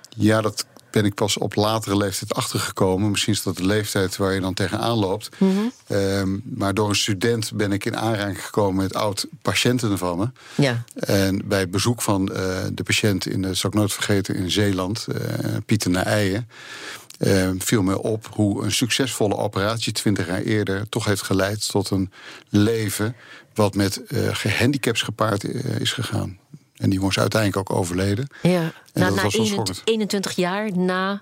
Ja, 0.09 0.41
dat 0.41 0.65
ben 0.91 1.05
ik 1.05 1.13
pas 1.13 1.37
op 1.37 1.55
latere 1.55 1.97
leeftijd 1.97 2.33
achtergekomen. 2.33 3.11
Misschien 3.11 3.33
is 3.33 3.43
dat 3.43 3.57
de 3.57 3.65
leeftijd 3.65 4.17
waar 4.17 4.33
je 4.33 4.39
dan 4.39 4.53
tegenaan 4.53 4.97
loopt. 4.97 5.29
Ehm, 5.87 6.37
maar 6.43 6.73
door 6.73 6.89
een 6.89 6.95
student 6.95 7.51
ben 7.53 7.71
ik 7.71 7.85
in 7.85 7.97
aanraking 7.97 8.45
gekomen 8.45 8.83
met 8.83 8.93
oud-patiënten 8.93 9.97
van 9.97 10.17
me. 10.17 10.29
Ja, 10.55 10.83
En 10.95 11.41
bij 11.47 11.69
bezoek 11.69 12.01
van 12.01 12.31
eh, 12.33 12.63
de 12.73 12.83
patiënt 12.83 13.25
in, 13.27 13.41
dat 13.41 13.55
zal 13.57 13.69
ik 13.69 13.75
nooit 13.75 13.93
vergeten, 13.93 14.35
in 14.35 14.51
Zeeland, 14.51 15.07
eh, 15.07 15.55
Pieter 15.65 15.89
naar 15.91 16.05
Eijen. 16.05 16.49
Eh, 17.17 17.49
viel 17.57 17.81
me 17.81 18.01
op 18.01 18.27
hoe 18.31 18.63
een 18.63 18.71
succesvolle 18.71 19.37
operatie 19.37 19.93
20 19.93 20.27
jaar 20.27 20.41
eerder 20.41 20.89
toch 20.89 21.05
heeft 21.05 21.21
geleid 21.21 21.69
tot 21.69 21.89
een 21.89 22.11
leven 22.49 23.15
wat 23.53 23.75
met 23.75 24.03
eh 24.05 24.27
gehandicaps 24.31 25.01
gepaard 25.01 25.43
eh, 25.43 25.79
is 25.79 25.91
gegaan. 25.91 26.39
En 26.75 26.89
die 26.89 27.01
was 27.01 27.19
uiteindelijk 27.19 27.71
ook 27.71 27.77
overleden. 27.77 28.27
ja. 28.41 28.61
En 28.93 29.01
Na, 29.01 29.07
dat 29.07 29.15
na 29.15 29.23
was 29.23 29.35
wel 29.35 29.45
21, 29.45 29.47
schokkend. 29.47 29.81
21 29.89 30.31
jaar 30.35 30.77
na. 30.77 31.21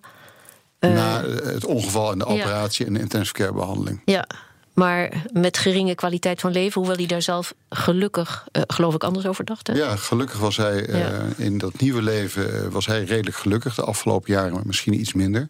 Na 0.79 1.23
eh, 1.23 1.45
het 1.45 1.65
ongeval 1.65 2.11
en 2.11 2.17
de 2.17 2.25
ja. 2.27 2.31
operatie 2.31 2.85
en 2.85 2.93
de 2.93 2.99
intensive 2.99 3.33
care 3.33 3.53
behandeling. 3.53 4.01
Ja, 4.05 4.27
maar 4.73 5.23
met 5.33 5.57
geringe 5.57 5.95
kwaliteit 5.95 6.39
van 6.39 6.51
leven, 6.51 6.79
hoewel 6.81 6.97
hij 6.97 7.05
daar 7.05 7.21
zelf 7.21 7.53
gelukkig, 7.69 8.45
eh, 8.51 8.61
geloof 8.67 8.93
ik, 8.93 9.03
anders 9.03 9.25
over 9.25 9.45
dacht. 9.45 9.67
Hè? 9.67 9.73
Ja, 9.73 9.95
gelukkig 9.95 10.39
was 10.39 10.57
hij 10.57 10.85
eh, 10.85 10.99
Ja. 10.99 11.21
in 11.37 11.57
dat 11.57 11.79
nieuwe 11.81 12.01
leven 12.01 12.63
eh, 12.63 12.67
was 12.67 12.85
hij 12.85 13.03
redelijk 13.03 13.35
gelukkig. 13.35 13.75
De 13.75 13.83
afgelopen 13.83 14.33
jaren 14.33 14.61
misschien 14.65 14.99
iets 14.99 15.13
minder. 15.13 15.49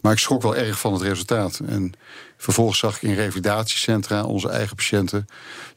Maar 0.00 0.12
ik 0.12 0.18
schrok 0.18 0.42
wel 0.42 0.56
erg 0.56 0.78
van 0.80 0.92
het 0.92 1.02
resultaat. 1.02 1.60
En 1.66 1.92
vervolgens 2.36 2.78
zag 2.78 2.96
ik 2.96 3.02
in 3.02 3.14
revalidatiecentra 3.14 4.24
onze 4.24 4.48
eigen 4.48 4.76
patiënten 4.76 5.26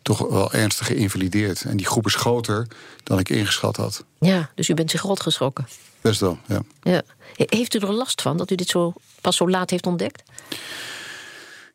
toch 0.01 0.19
wel 0.29 0.51
ernstig 0.53 0.87
geïnvalideerd. 0.87 1.61
En 1.63 1.77
die 1.77 1.85
groep 1.85 2.05
is 2.05 2.15
groter 2.15 2.67
dan 3.03 3.19
ik 3.19 3.29
ingeschat 3.29 3.75
had. 3.75 4.03
Ja, 4.19 4.49
dus 4.55 4.69
u 4.69 4.73
bent 4.73 4.91
zich 4.91 5.01
rot 5.01 5.19
geschrokken. 5.21 5.67
Best 6.01 6.19
wel, 6.19 6.37
ja. 6.47 6.61
Ja. 6.81 7.01
He- 7.35 7.45
Heeft 7.57 7.75
u 7.75 7.79
er 7.79 7.93
last 7.93 8.21
van 8.21 8.37
dat 8.37 8.51
u 8.51 8.55
dit 8.55 8.67
zo, 8.69 8.93
pas 9.21 9.35
zo 9.35 9.49
laat 9.49 9.69
heeft 9.69 9.85
ontdekt? 9.85 10.23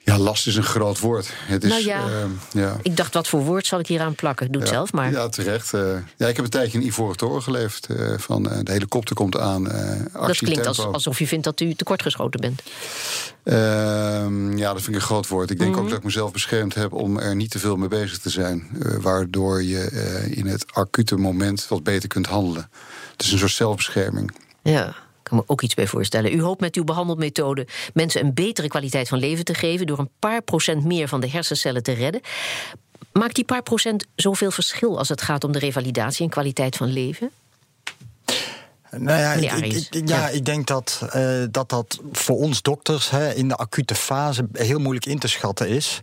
Ja, 0.09 0.19
last 0.19 0.47
is 0.47 0.57
een 0.57 0.63
groot 0.63 0.99
woord. 1.01 1.31
Het 1.35 1.65
is, 1.65 1.71
Nou 1.71 1.85
ja. 1.85 2.01
ehm, 2.09 2.31
ja. 2.53 2.77
Ik 2.83 2.97
dacht, 2.97 3.15
wat 3.15 3.29
voor 3.29 3.41
woord 3.41 3.67
zal 3.67 3.79
ik 3.79 3.87
hier 3.87 4.01
aan 4.01 4.15
plakken? 4.15 4.53
Doe 4.53 4.61
het 4.61 4.71
Ja, 4.71 4.77
zelf 4.77 4.93
maar. 4.93 5.11
Ja, 5.11 5.29
terecht. 5.29 5.75
eh. 5.75 5.81
ja, 6.17 6.27
ik 6.27 6.37
heb 6.37 6.45
een 6.45 6.51
tijdje 6.51 6.79
in 6.81 6.87
Ivoren 6.87 7.17
Toren 7.17 7.43
geleefd. 7.43 7.87
eh, 7.87 8.13
van 8.19 8.51
eh, 8.51 8.59
de 8.63 8.73
helikopter 8.73 9.15
komt 9.15 9.39
aan. 9.39 9.71
eh 9.71 10.01
dat 10.27 10.37
klinkt 10.37 10.67
als, 10.67 10.79
alsof 10.79 11.21
u 11.21 11.27
vindt 11.27 11.45
dat 11.45 11.61
u 11.61 11.75
tekortgeschoten 11.75 12.41
bent. 12.41 12.63
Ehm, 13.45 14.57
ja, 14.57 14.73
dat 14.73 14.83
vind 14.83 14.89
ik 14.89 14.95
een 15.03 15.07
groot 15.09 15.29
woord. 15.29 15.51
Ik 15.51 15.59
denk 15.59 15.71
Mhm. 15.75 15.81
ook 15.81 15.89
dat 15.89 15.99
ik 15.99 16.05
mezelf 16.05 16.33
beschermd 16.33 16.75
heb 16.75 16.93
om 16.93 17.19
er 17.19 17.37
niet 17.37 17.51
te 17.51 17.59
veel 17.59 17.77
mee 17.77 17.89
bezig 17.89 18.19
te 18.19 18.31
zijn. 18.31 18.69
eh, 18.83 18.93
waardoor 19.01 19.63
je 19.63 19.81
eh, 19.85 20.37
in 20.37 20.47
het 20.47 20.65
acute 20.73 21.17
moment 21.17 21.67
wat 21.69 21.83
beter 21.83 22.09
kunt 22.09 22.27
handelen. 22.27 22.71
Het 23.13 23.23
is 23.23 23.33
een 23.33 23.39
soort 23.39 23.53
zelfbescherming. 23.53 24.31
Ja, 24.63 24.95
kan 25.29 25.39
me 25.39 25.45
ook 25.47 25.63
iets 25.63 25.75
bij 25.75 25.87
voorstellen. 25.87 26.33
U 26.33 26.43
hoopt 26.43 26.61
met 26.61 26.77
uw 26.77 26.85
behandelmethode 26.85 27.67
mensen 27.95 28.25
een 28.25 28.35
betere 28.35 28.69
kwaliteit 28.69 29.09
van 29.09 29.19
leven 29.19 29.45
te 29.45 29.55
geven... 29.55 29.87
door 29.87 29.99
een 29.99 30.11
paar 30.19 30.43
procent 30.43 30.85
meer 30.85 31.09
van 31.09 31.21
de 31.21 31.31
hersencellen 31.31 31.83
te 31.83 31.93
redden. 31.93 32.21
Maakt 33.13 33.35
die 33.35 33.45
paar 33.45 33.63
procent 33.63 34.07
zoveel 34.15 34.51
verschil 34.51 34.99
als 34.99 35.09
het 35.09 35.23
gaat 35.23 35.45
om 35.45 35.53
de 35.53 35.59
revalidatie 35.59 36.25
en 36.25 36.31
kwaliteit 36.31 36.77
van 36.77 36.93
leven? 36.93 37.31
Nou 38.97 39.19
ja, 39.19 39.33
ik, 39.33 39.53
ik- 39.73 40.09
ja, 40.09 40.17
ja. 40.19 40.29
ik 40.29 40.45
denk 40.45 40.67
dat, 40.67 41.03
eh, 41.11 41.23
dat 41.51 41.69
dat 41.69 41.99
voor 42.13 42.37
ons 42.37 42.63
dokters 42.63 43.11
hè, 43.11 43.33
in 43.35 43.49
de 43.49 43.57
acute 43.57 43.95
fase 43.95 44.49
heel 44.53 44.79
moeilijk 44.79 45.07
in 45.07 45.19
te 45.19 45.29
schatten 45.29 45.69
is. 45.69 46.01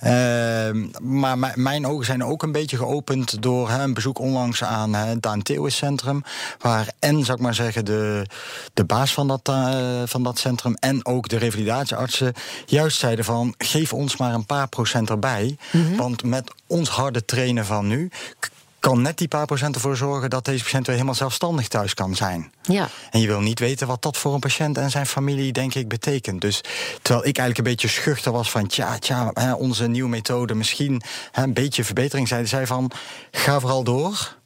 Ehm, 0.00 0.86
maar 1.00 1.52
mijn 1.54 1.86
ogen 1.86 2.04
zijn 2.04 2.24
ook 2.24 2.42
een 2.42 2.52
beetje 2.52 2.76
geopend 2.76 3.42
door 3.42 3.70
hè, 3.70 3.82
een 3.82 3.94
bezoek 3.94 4.18
onlangs 4.18 4.64
aan 4.64 4.94
hè, 4.94 5.06
het 5.06 5.22
Daan 5.22 5.42
Centrum. 5.66 6.22
Waar 6.58 6.88
en, 6.98 7.24
zou 7.24 7.36
ik 7.38 7.42
maar 7.44 7.54
zeggen, 7.54 7.84
de, 7.84 8.22
de 8.74 8.84
baas 8.84 9.12
van 9.12 9.28
dat, 9.28 9.40
eh, 9.48 10.02
van 10.04 10.22
dat 10.22 10.38
centrum 10.38 10.74
en 10.74 11.06
ook 11.06 11.28
de 11.28 11.36
revalidatieartsen 11.38 12.32
juist 12.66 12.98
zeiden 12.98 13.24
van 13.24 13.54
geef 13.58 13.92
ons 13.92 14.16
maar 14.16 14.34
een 14.34 14.46
paar 14.46 14.68
procent 14.68 15.10
erbij. 15.10 15.56
Want 15.96 16.24
met 16.24 16.50
ons 16.66 16.88
harde 16.88 17.24
trainen 17.24 17.64
van 17.66 17.86
nu 17.86 18.10
kan 18.80 19.02
net 19.02 19.18
die 19.18 19.28
paar 19.28 19.46
procent 19.46 19.74
ervoor 19.74 19.96
zorgen 19.96 20.30
dat 20.30 20.44
deze 20.44 20.62
patiënt 20.62 20.86
weer 20.86 20.94
helemaal 20.94 21.16
zelfstandig 21.16 21.68
thuis 21.68 21.94
kan 21.94 22.14
zijn. 22.14 22.52
Ja. 22.62 22.88
En 23.10 23.20
je 23.20 23.26
wil 23.26 23.40
niet 23.40 23.58
weten 23.58 23.86
wat 23.86 24.02
dat 24.02 24.16
voor 24.16 24.34
een 24.34 24.40
patiënt 24.40 24.78
en 24.78 24.90
zijn 24.90 25.06
familie, 25.06 25.52
denk 25.52 25.74
ik, 25.74 25.88
betekent. 25.88 26.40
Dus 26.40 26.60
terwijl 27.02 27.26
ik 27.26 27.38
eigenlijk 27.38 27.58
een 27.58 27.74
beetje 27.74 27.88
schuchter 27.88 28.32
was 28.32 28.50
van, 28.50 28.66
tja, 28.66 28.98
tja, 28.98 29.30
hè, 29.34 29.52
onze 29.52 29.86
nieuwe 29.86 30.08
methode, 30.08 30.54
misschien 30.54 31.02
hè, 31.30 31.42
een 31.42 31.54
beetje 31.54 31.84
verbetering, 31.84 32.28
zeiden 32.28 32.48
zij 32.48 32.66
van, 32.66 32.90
ga 33.30 33.60
vooral 33.60 33.84
door. 33.84 34.36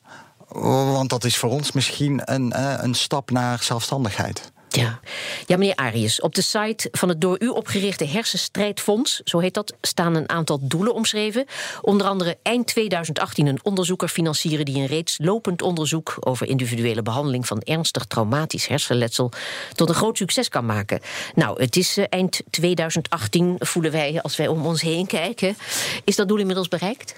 Want 0.49 1.11
dat 1.11 1.25
is 1.25 1.37
voor 1.37 1.51
ons 1.51 1.73
misschien 1.73 2.21
een, 2.25 2.63
een 2.85 2.95
stap 2.95 3.31
naar 3.31 3.63
zelfstandigheid. 3.63 4.53
Ja. 4.75 5.01
ja, 5.47 5.57
meneer 5.57 5.75
Arius, 5.75 6.21
op 6.21 6.35
de 6.35 6.43
site 6.43 6.89
van 6.93 7.09
het 7.09 7.21
door 7.21 7.37
u 7.43 7.49
opgerichte 7.49 8.05
Hersenstrijdfonds, 8.05 9.21
zo 9.25 9.39
heet 9.39 9.55
dat, 9.55 9.75
staan 9.81 10.15
een 10.15 10.29
aantal 10.29 10.59
doelen 10.63 10.95
omschreven. 10.95 11.47
Onder 11.81 12.07
andere 12.07 12.39
eind 12.43 12.67
2018 12.67 13.47
een 13.47 13.61
onderzoeker 13.63 14.09
financieren 14.09 14.65
die 14.65 14.77
een 14.77 14.87
reeds 14.87 15.19
lopend 15.19 15.63
onderzoek 15.63 16.17
over 16.21 16.47
individuele 16.49 17.03
behandeling 17.03 17.47
van 17.47 17.61
ernstig 17.61 18.05
traumatisch 18.05 18.67
hersenletsel 18.67 19.33
tot 19.75 19.89
een 19.89 19.95
groot 19.95 20.17
succes 20.17 20.49
kan 20.49 20.67
maken. 20.67 21.01
Nou, 21.35 21.63
het 21.63 21.77
is 21.77 21.97
eh, 21.97 22.05
eind 22.09 22.41
2018, 22.51 23.57
voelen 23.59 23.93
wij 23.93 24.23
als 24.23 24.37
wij 24.37 24.49
om 24.49 24.67
ons 24.67 24.81
heen 24.81 25.07
kijken. 25.07 25.57
Is 26.05 26.17
dat 26.17 26.29
doel 26.29 26.39
inmiddels 26.39 26.69
bereikt? 26.69 27.15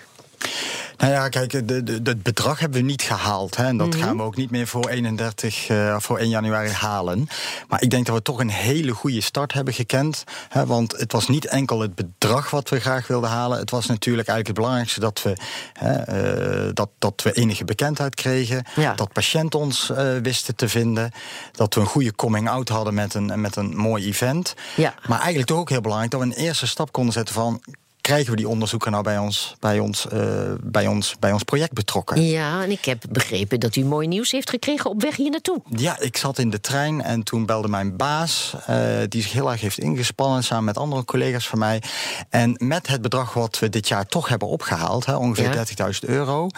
Nou 0.97 1.13
ja, 1.13 1.29
kijk, 1.29 1.69
de, 1.69 1.83
de, 1.83 2.01
het 2.03 2.23
bedrag 2.23 2.59
hebben 2.59 2.81
we 2.81 2.87
niet 2.87 3.03
gehaald. 3.03 3.57
Hè, 3.57 3.65
en 3.65 3.77
dat 3.77 3.95
gaan 3.95 4.17
we 4.17 4.23
ook 4.23 4.37
niet 4.37 4.51
meer 4.51 4.67
voor 4.67 4.89
31, 4.89 5.69
eh, 5.69 5.97
voor 5.99 6.19
1 6.19 6.29
januari 6.29 6.71
halen. 6.71 7.29
Maar 7.69 7.83
ik 7.83 7.91
denk 7.91 8.07
dat 8.07 8.15
we 8.15 8.23
toch 8.23 8.39
een 8.39 8.51
hele 8.51 8.93
goede 8.93 9.21
start 9.21 9.53
hebben 9.53 9.75
gekend. 9.75 10.25
Hè, 10.49 10.67
want 10.67 10.93
het 10.93 11.13
was 11.13 11.29
niet 11.29 11.47
enkel 11.47 11.81
het 11.81 11.95
bedrag 11.95 12.51
wat 12.51 12.69
we 12.69 12.81
graag 12.81 13.07
wilden 13.07 13.31
halen. 13.31 13.59
Het 13.59 13.71
was 13.71 13.87
natuurlijk 13.87 14.29
eigenlijk 14.29 14.47
het 14.47 14.57
belangrijkste 14.57 15.01
dat 15.01 15.23
we, 15.23 15.37
hè, 15.73 15.93
eh, 15.93 16.71
dat, 16.73 16.91
dat 16.99 17.23
we 17.23 17.33
enige 17.33 17.65
bekendheid 17.65 18.15
kregen. 18.15 18.65
Ja. 18.77 18.95
Dat 18.95 19.13
patiënten 19.13 19.61
ons 19.61 19.91
eh, 19.91 20.17
wisten 20.23 20.57
te 20.57 20.69
vinden. 20.69 21.11
Dat 21.53 21.75
we 21.75 21.81
een 21.81 21.87
goede 21.87 22.15
coming-out 22.15 22.69
hadden 22.69 22.95
met 22.95 23.15
een, 23.15 23.41
met 23.41 23.57
een 23.57 23.77
mooi 23.77 24.07
event. 24.07 24.55
Ja. 24.77 24.95
Maar 25.07 25.19
eigenlijk 25.19 25.49
toch 25.49 25.59
ook 25.59 25.71
heel 25.71 25.81
belangrijk 25.81 26.13
dat 26.13 26.21
we 26.21 26.27
een 26.27 26.33
eerste 26.33 26.67
stap 26.67 26.93
konden 26.93 27.13
zetten 27.13 27.35
van 27.35 27.63
krijgen 28.05 28.31
we 28.31 28.37
die 28.37 28.49
onderzoeker 28.49 28.91
nou 28.91 29.03
bij 29.03 29.19
ons, 29.19 29.55
bij 29.61 29.79
ons, 29.79 30.09
eh, 30.09 30.21
bij 30.63 30.87
ons, 30.87 31.15
bij 31.19 31.33
ons 31.33 31.43
project 31.43 31.73
betrokken? 31.73 32.23
Ja, 32.23 32.63
en 32.63 32.71
ik 32.71 32.85
heb 32.85 33.03
begrepen 33.11 33.61
dat 33.61 33.77
u 33.77 33.85
mooi 33.85 34.09
nieuws 34.09 34.31
heeft 34.31 34.51
gekregen 34.51 34.91
op 34.91 35.03
weg 35.03 35.17
hier 35.17 35.31
naartoe. 35.31 35.61
Ja, 35.77 36.01
ik 36.01 36.17
zat 36.17 36.39
in 36.39 36.51
de 36.51 36.61
trein 36.61 37.03
en 37.03 37.23
toen 37.23 37.47
belde 37.47 37.69
mijn 37.69 37.97
baas, 37.97 38.55
eh, 38.67 38.87
die 39.09 39.23
zich 39.23 39.33
heel 39.33 39.51
erg 39.51 39.61
heeft 39.61 39.79
ingespannen 39.79 40.45
samen 40.45 40.65
met 40.65 40.79
andere 40.79 41.05
collega's 41.05 41.49
van 41.49 41.59
mij. 41.59 41.83
En 42.29 42.55
met 42.59 42.87
het 42.87 43.03
bedrag 43.03 43.33
wat 43.35 43.59
we 43.59 43.69
dit 43.69 43.89
jaar 43.89 44.07
toch 44.07 44.29
hebben 44.29 44.49
opgehaald, 44.49 45.07
hè, 45.07 45.17
ongeveer 45.17 45.45
Ja. 45.45 45.53
30.000 45.53 46.05
euro. 46.11 46.49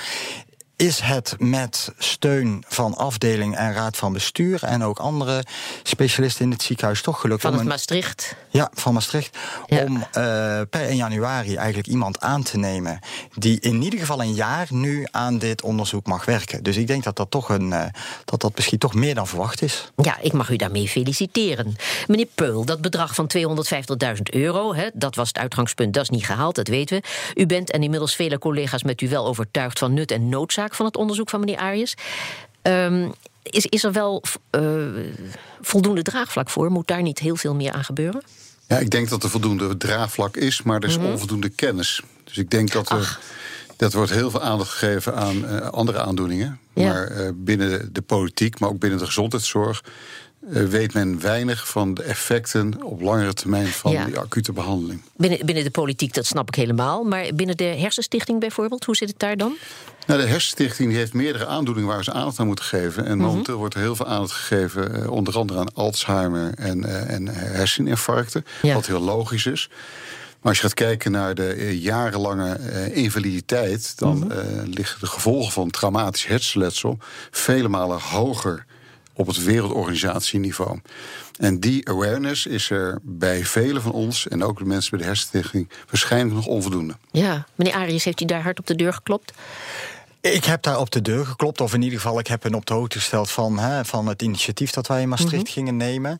Is 0.76 1.00
het 1.00 1.34
met 1.38 1.92
steun 1.98 2.64
van 2.68 2.94
afdeling 2.96 3.56
en 3.56 3.72
raad 3.72 3.96
van 3.96 4.12
bestuur 4.12 4.62
en 4.62 4.84
ook 4.84 4.98
andere 4.98 5.44
specialisten 5.82 6.44
in 6.44 6.50
het 6.50 6.62
ziekenhuis 6.62 7.02
toch 7.02 7.20
gelukt 7.20 7.40
Van 7.42 7.52
het 7.52 7.60
een- 7.60 7.66
Maastricht. 7.66 8.36
Ja, 8.48 8.70
van 8.74 8.94
Maastricht. 8.94 9.38
Ja. 9.66 9.84
Om 9.84 9.96
eh, 10.02 10.02
per 10.70 10.80
1 10.88 10.96
januari 10.96 11.56
eigenlijk 11.56 11.88
iemand 11.88 12.20
aan 12.20 12.42
te 12.42 12.58
nemen. 12.58 12.98
die 13.34 13.60
in 13.60 13.82
ieder 13.82 13.98
geval 14.00 14.20
een 14.22 14.34
jaar 14.34 14.66
nu 14.70 15.06
aan 15.10 15.38
dit 15.38 15.62
onderzoek 15.62 16.06
mag 16.06 16.24
werken. 16.24 16.62
Dus 16.62 16.76
ik 16.76 16.86
denk 16.86 17.04
dat 17.04 17.16
dat 17.16 17.30
toch 17.30 17.48
een. 17.48 17.72
eh, 17.72 17.84
dat 18.24 18.40
dat 18.40 18.56
misschien 18.56 18.78
toch 18.78 18.94
meer 18.94 19.14
dan 19.14 19.26
verwacht 19.26 19.62
is. 19.62 19.90
Ja, 19.96 20.18
ik 20.20 20.32
mag 20.32 20.50
u 20.50 20.56
daarmee 20.56 20.88
feliciteren. 20.88 21.76
Meneer 22.06 22.26
Peul, 22.34 22.64
dat 22.64 22.80
bedrag 22.80 23.14
van 23.14 23.26
250.000 23.26 24.22
euro, 24.30 24.74
hè, 24.74 24.88
dat 24.94 25.14
was 25.14 25.28
het 25.28 25.38
uitgangspunt, 25.38 25.94
dat 25.94 26.02
is 26.02 26.08
niet 26.10 26.26
gehaald, 26.26 26.54
dat 26.54 26.68
weten 26.68 27.00
we. 27.00 27.40
U 27.42 27.46
bent 27.46 27.70
en 27.70 27.82
inmiddels 27.82 28.14
vele 28.16 28.38
collega's 28.38 28.82
met 28.82 29.00
u 29.00 29.08
wel 29.08 29.26
overtuigd 29.26 29.78
van 29.78 29.94
nut 29.94 30.10
en 30.10 30.28
noodzaak 30.28 30.65
van 30.74 30.86
het 30.86 30.96
onderzoek 30.96 31.30
van 31.30 31.40
meneer 31.40 31.56
Arias. 31.56 31.94
Ehm, 32.62 33.08
is, 33.42 33.66
is 33.66 33.84
er 33.84 33.92
wel 33.92 34.22
eh, 34.50 34.62
voldoende 35.60 36.02
draagvlak 36.02 36.50
voor? 36.50 36.70
Moet 36.70 36.86
daar 36.86 37.02
niet 37.02 37.18
heel 37.18 37.36
veel 37.36 37.54
meer 37.54 37.72
aan 37.72 37.84
gebeuren? 37.84 38.22
Ja, 38.68 38.78
ik 38.78 38.90
denk 38.90 39.08
dat 39.08 39.22
er 39.22 39.30
voldoende 39.30 39.76
draagvlak 39.76 40.36
is, 40.36 40.62
maar 40.62 40.80
er 40.80 40.88
is 40.88 40.96
onvoldoende 40.96 41.48
kennis. 41.48 42.02
Dus 42.24 42.38
ik 42.38 42.50
denk 42.50 42.72
dat 42.72 42.90
er. 42.90 42.96
Mhm. 42.96 43.04
Ach. 43.04 43.20
Dat 43.76 43.92
wordt 43.92 44.10
heel 44.10 44.30
veel 44.30 44.42
aandacht 44.42 44.70
gegeven 44.70 45.14
aan 45.14 45.46
eh, 45.46 45.68
andere 45.68 46.00
aandoeningen. 46.00 46.60
Ja. 46.74 46.92
Maar 46.92 47.06
eh, 47.06 47.30
binnen 47.34 47.92
de 47.92 48.02
politiek, 48.02 48.58
maar 48.58 48.68
ook 48.68 48.78
binnen 48.78 48.98
de 48.98 49.06
gezondheidszorg. 49.06 49.84
Eh, 50.52 50.62
weet 50.64 50.94
men 50.94 51.20
weinig 51.20 51.68
van 51.68 51.94
de 51.94 52.02
effecten 52.02 52.82
op 52.82 53.00
langere 53.00 53.34
termijn 53.34 53.66
van 53.66 53.92
Ja. 53.92 54.04
die 54.04 54.18
acute 54.18 54.52
behandeling. 54.52 55.02
Binnen, 55.16 55.46
binnen 55.46 55.64
de 55.64 55.70
politiek, 55.70 56.14
dat 56.14 56.26
snap 56.26 56.48
ik 56.48 56.54
helemaal. 56.54 57.04
Maar 57.04 57.26
binnen 57.34 57.56
de 57.56 57.64
hersenstichting 57.64 58.40
bijvoorbeeld, 58.40 58.84
hoe 58.84 58.96
zit 58.96 59.08
het 59.08 59.18
daar 59.18 59.36
dan? 59.36 59.56
Nou, 60.06 60.20
de 60.20 60.26
Hersenstichting 60.26 60.92
heeft 60.92 61.12
meerdere 61.12 61.46
aandoeningen 61.46 61.90
waar 61.90 62.04
ze 62.04 62.12
aandacht 62.12 62.38
aan 62.40 62.46
moeten 62.46 62.64
geven. 62.64 63.06
En 63.06 63.18
momenteel 63.18 63.56
wordt 63.56 63.74
er 63.74 63.80
heel 63.80 63.96
veel 63.96 64.06
aandacht 64.06 64.32
gegeven, 64.32 65.02
eh, 65.02 65.10
onder 65.10 65.38
andere 65.38 65.58
aan 65.58 65.74
Alzheimer 65.74 66.54
en, 66.54 66.84
eh, 66.84 67.14
en 67.14 67.26
herseninfarcten. 67.26 68.44
Ja. 68.62 68.74
Wat 68.74 68.86
heel 68.86 69.00
logisch 69.00 69.46
is. 69.46 69.68
Maar 70.40 70.54
als 70.54 70.56
je 70.56 70.62
gaat 70.62 70.74
kijken 70.74 71.10
naar 71.10 71.34
de 71.34 71.80
jarenlange 71.80 72.58
invaliditeit, 72.92 73.98
dan 73.98 74.32
eh, 74.32 74.38
liggen 74.64 75.00
de 75.00 75.06
gevolgen 75.06 75.52
van 75.52 75.70
traumatisch 75.70 76.26
hersenletsel 76.26 76.98
vele 77.30 77.68
malen 77.68 78.00
hoger 78.00 78.64
op 79.16 79.26
het 79.26 79.44
wereldorganisatieniveau. 79.44 80.80
En 81.38 81.60
die 81.60 81.88
awareness 81.88 82.46
is 82.46 82.70
er 82.70 82.98
bij 83.02 83.44
velen 83.44 83.82
van 83.82 83.92
ons 83.92 84.28
en 84.28 84.44
ook 84.44 84.58
de 84.58 84.64
mensen 84.64 84.90
bij 84.90 84.98
de 85.00 85.04
Hersenstichting 85.04 85.70
waarschijnlijk 85.90 86.34
nog 86.34 86.46
onvoldoende. 86.46 86.96
Ja, 87.10 87.46
meneer 87.54 87.74
Arias, 87.74 88.04
heeft 88.04 88.20
u 88.20 88.24
daar 88.24 88.42
hard 88.42 88.58
op 88.58 88.66
de 88.66 88.74
deur 88.74 88.92
geklopt? 88.92 89.32
Ik 90.32 90.44
heb 90.44 90.62
daar 90.62 90.78
op 90.78 90.90
de 90.90 91.02
deur 91.02 91.26
geklopt, 91.26 91.60
of 91.60 91.74
in 91.74 91.82
ieder 91.82 92.00
geval, 92.00 92.18
ik 92.18 92.26
heb 92.26 92.42
hen 92.42 92.54
op 92.54 92.66
de 92.66 92.74
hoogte 92.74 92.98
gesteld 92.98 93.30
van, 93.30 93.58
hè, 93.58 93.84
van 93.84 94.06
het 94.06 94.22
initiatief 94.22 94.70
dat 94.70 94.86
wij 94.86 95.02
in 95.02 95.08
Maastricht 95.08 95.48
gingen 95.48 95.76
nemen. 95.76 96.18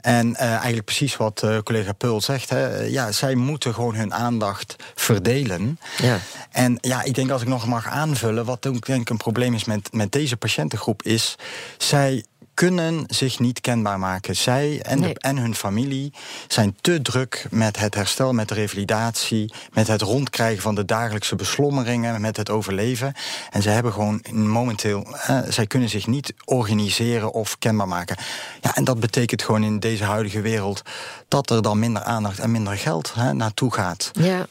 En 0.00 0.34
eh, 0.34 0.50
eigenlijk 0.50 0.84
precies 0.84 1.16
wat 1.16 1.42
eh, 1.42 1.58
collega 1.58 1.92
Peul 1.92 2.20
zegt, 2.20 2.50
hè, 2.50 2.80
ja, 2.80 3.12
zij 3.12 3.34
moeten 3.34 3.74
gewoon 3.74 3.94
hun 3.94 4.14
aandacht 4.14 4.76
verdelen. 4.94 5.78
Ja. 6.02 6.18
En 6.50 6.78
ja, 6.80 7.02
ik 7.02 7.14
denk 7.14 7.30
als 7.30 7.42
ik 7.42 7.48
nog 7.48 7.66
mag 7.66 7.86
aanvullen, 7.88 8.44
wat 8.44 8.66
ook 8.66 8.86
denk 8.86 9.00
ik 9.00 9.10
een 9.10 9.16
probleem 9.16 9.54
is 9.54 9.64
met, 9.64 9.92
met 9.92 10.12
deze 10.12 10.36
patiëntengroep, 10.36 11.02
is 11.02 11.36
zij 11.78 12.24
kunnen 12.56 13.04
zich 13.06 13.38
niet 13.38 13.60
kenbaar 13.60 13.98
maken. 13.98 14.36
Zij 14.36 14.80
en, 14.82 14.96
de- 14.98 15.04
Nee. 15.04 15.18
en 15.18 15.36
hun 15.36 15.54
familie 15.54 16.12
zijn 16.48 16.76
te 16.80 17.02
druk 17.02 17.46
met 17.50 17.78
het 17.78 17.94
herstel, 17.94 18.32
met 18.32 18.48
de 18.48 18.54
revalidatie, 18.54 19.52
met 19.72 19.86
het 19.86 20.02
rondkrijgen 20.02 20.62
van 20.62 20.74
de 20.74 20.84
dagelijkse 20.84 21.34
beslommeringen, 21.36 22.20
met 22.20 22.36
het 22.36 22.50
overleven. 22.50 23.12
En 23.50 23.62
ze 23.62 23.68
hebben 23.68 23.92
gewoon 23.92 24.24
momenteel, 24.32 25.06
eh, 25.26 25.38
zij 25.48 25.66
kunnen 25.66 25.88
zich 25.88 26.06
niet 26.06 26.34
organiseren 26.44 27.32
of 27.32 27.58
kenbaar 27.58 27.88
maken. 27.88 28.16
Ja, 28.60 28.74
en 28.74 28.84
dat 28.84 29.00
betekent 29.00 29.42
gewoon 29.42 29.64
in 29.64 29.78
deze 29.80 30.04
huidige 30.04 30.40
wereld 30.40 30.82
dat 31.28 31.50
er 31.50 31.62
dan 31.62 31.78
minder 31.78 32.02
aandacht 32.02 32.38
en 32.38 32.50
minder 32.50 32.76
geld 32.76 33.14
hè, 33.14 33.32
naartoe 33.32 33.72
gaat. 33.72 34.10
Ja. 34.12 34.46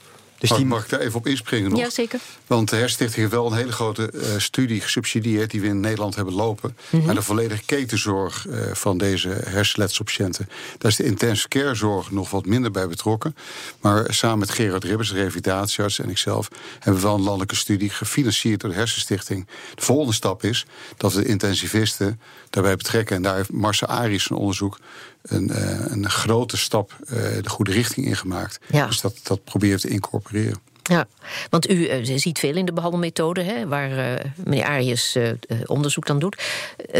Dus 0.50 0.58
Mag, 0.58 0.68
die, 0.68 0.76
mag 0.76 0.84
ik 0.84 0.90
daar 0.90 1.00
even 1.00 1.20
op 1.20 1.28
inspringen 1.28 1.70
nog? 1.70 1.80
Ja, 1.80 1.90
zeker. 1.90 2.20
Want 2.48 2.70
de 2.70 2.76
Herstichting 2.76 3.20
heeft 3.20 3.32
wel 3.32 3.48
een 3.48 3.58
hele 3.58 3.72
grote 3.72 4.12
eh, 4.12 4.38
studie 4.38 4.82
gesubsidieerd... 4.82 5.52
die 5.52 5.62
we 5.62 5.68
in 5.68 5.80
Nederland 5.80 6.16
hebben 6.16 6.34
lopen. 6.34 6.78
Mhm. 6.90 7.06
naar 7.06 7.16
de 7.16 7.22
volledige 7.22 7.64
ketenzorg 7.66 8.48
eh, 8.48 8.60
van 8.74 8.98
deze 8.98 9.30
hersenletselpatiënten. 9.30 10.50
Daar 10.78 10.92
is 10.92 10.98
de 10.98 11.04
intensive 11.04 11.48
care 11.48 11.76
zorg 11.76 12.12
nog 12.12 12.30
wat 12.30 12.46
minder 12.46 12.72
bij 12.72 12.88
betrokken. 12.88 13.36
Maar 13.82 14.14
samen 14.14 14.40
met 14.40 14.50
Gerard 14.50 14.84
Ribbers, 14.84 15.10
de 15.10 15.16
revalidatiearts 15.16 16.00
en 16.00 16.10
ikzelf... 16.10 16.48
hebben 16.80 17.02
we 17.02 17.08
wel 17.08 17.16
een 17.16 17.24
landelijke 17.24 17.56
studie 17.56 17.90
gefinancierd 17.90 18.60
door 18.62 18.70
de 18.70 18.76
Hersenstichting. 18.76 19.48
De 19.76 19.82
volgende 19.82 20.14
stap 20.14 20.44
is 20.44 20.66
dat 20.98 21.14
we 21.14 21.22
de 21.22 21.28
intensivisten 21.28 22.20
daarbij 22.50 22.76
betrekken. 22.76 23.16
En 23.16 23.22
daar 23.22 23.36
heeft 23.36 23.52
Marcel 23.52 23.88
Aries 23.88 24.30
een 24.30 24.36
onderzoek 24.36 24.80
een, 25.28 25.50
eh, 25.50 25.86
een 25.88 26.10
grote 26.10 26.58
stap 26.58 26.98
eh, 27.08 27.16
de 27.42 27.50
goede 27.50 27.72
richting 27.72 28.06
ingemaakt. 28.06 28.60
Ja. 28.68 28.88
Dus 28.88 29.02
dat, 29.02 29.20
dat 29.24 29.44
proberen 29.44 29.80
te 29.80 29.88
incorporeren. 29.88 30.60
Ja, 30.84 31.08
want 31.50 31.70
u 31.70 31.88
eh, 31.88 32.18
ziet 32.18 32.40
veel 32.40 32.56
in 32.56 32.66
de 32.66 32.74
behandelmethode, 32.74 33.42
hè, 33.42 33.68
waar 33.68 34.22
meneer 34.44 34.64
Arius 34.64 35.18
onderzoek 35.66 36.06
dan 36.06 36.20
doet. 36.20 36.44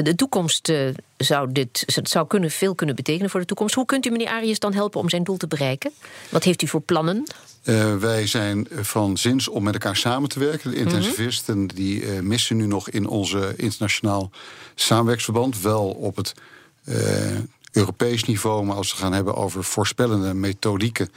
De 0.02 0.16
toekomst 0.16 0.72
zou 1.18 1.52
dit 1.52 1.84
zou 1.88 2.28
kunnen, 2.28 2.52
veel 2.52 2.76
kunnen 2.76 2.96
betekenen 2.96 3.30
voor 3.30 3.40
de 3.40 3.46
toekomst. 3.46 3.76
Hoe 3.76 3.86
kunt 3.86 4.06
u 4.06 4.10
meneer 4.10 4.28
Arius 4.28 4.60
dan 4.60 4.74
helpen 4.74 5.00
om 5.00 5.10
zijn 5.10 5.24
doel 5.24 5.38
te 5.38 5.48
bereiken? 5.48 5.92
Wat 6.30 6.44
heeft 6.44 6.62
u 6.62 6.68
voor 6.68 6.82
plannen? 6.82 7.24
Wij 8.00 8.28
zijn 8.28 8.68
van 8.72 9.18
zins 9.18 9.48
om 9.48 9.64
met 9.64 9.74
elkaar 9.74 9.96
samen 9.96 10.30
te 10.30 10.40
werken. 10.40 10.72
De 10.72 10.78
intensivisten 10.78 11.68
die 11.68 12.06
missen 12.06 12.56
nu 12.56 12.68
nog 12.68 12.90
in 12.90 13.08
onze 13.08 13.54
internationaal 13.58 14.32
samenwerksverband. 14.76 15.62
Wel 15.62 15.90
op 15.90 16.16
het 16.16 16.34
Europees 17.76 18.24
niveau, 18.24 18.66
maar 18.66 18.76
als 18.76 18.92
we 18.92 18.98
gaan 18.98 19.14
hebben 19.14 19.36
over 19.36 19.64
voorspellende 19.64 20.34
methodieken. 20.34 21.10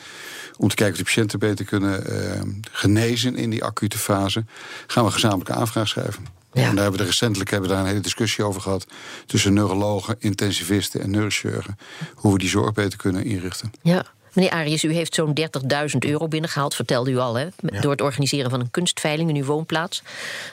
om 0.57 0.69
te 0.69 0.75
kijken 0.75 0.95
of 0.95 0.99
de 0.99 1.05
patiënten 1.05 1.39
beter 1.39 1.65
kunnen 1.65 2.07
eh, 2.07 2.41
genezen 2.71 3.37
in 3.37 3.51
die 3.51 3.65
acute 3.65 3.99
fase. 3.99 4.45
gaan 4.87 5.05
we 5.05 5.11
gezamenlijke 5.11 5.53
aanvraag 5.53 5.89
schrijven. 5.89 6.27
Ja. 6.53 6.63
En 6.63 6.75
daar 6.75 6.83
hebben 6.83 7.01
we 7.01 7.07
recentelijk 7.07 7.51
hebben 7.51 7.69
we 7.69 7.75
daar 7.75 7.85
een 7.85 7.91
hele 7.91 8.03
discussie 8.03 8.45
over 8.45 8.61
gehad. 8.61 8.87
tussen 9.27 9.53
neurologen, 9.53 10.17
intensivisten 10.19 11.01
en 11.01 11.11
neurochirurgen. 11.11 11.79
hoe 12.15 12.33
we 12.33 12.39
die 12.39 12.49
zorg 12.49 12.73
beter 12.73 12.99
kunnen 12.99 13.25
inrichten. 13.25 13.71
Ja. 13.83 14.05
Meneer 14.39 14.53
Arius, 14.53 14.85
u 14.85 14.93
heeft 14.93 15.15
zo'n 15.15 15.37
30.000 15.41 15.99
euro 15.99 16.29
binnengehaald, 16.29 16.75
vertelde 16.75 17.11
u 17.11 17.19
al, 17.19 17.35
hè, 17.35 17.47
door 17.81 17.91
het 17.91 18.01
organiseren 18.01 18.51
van 18.51 18.61
een 18.61 18.71
kunstveiling 18.71 19.29
in 19.31 19.37
uw 19.37 19.45
woonplaats. 19.45 20.03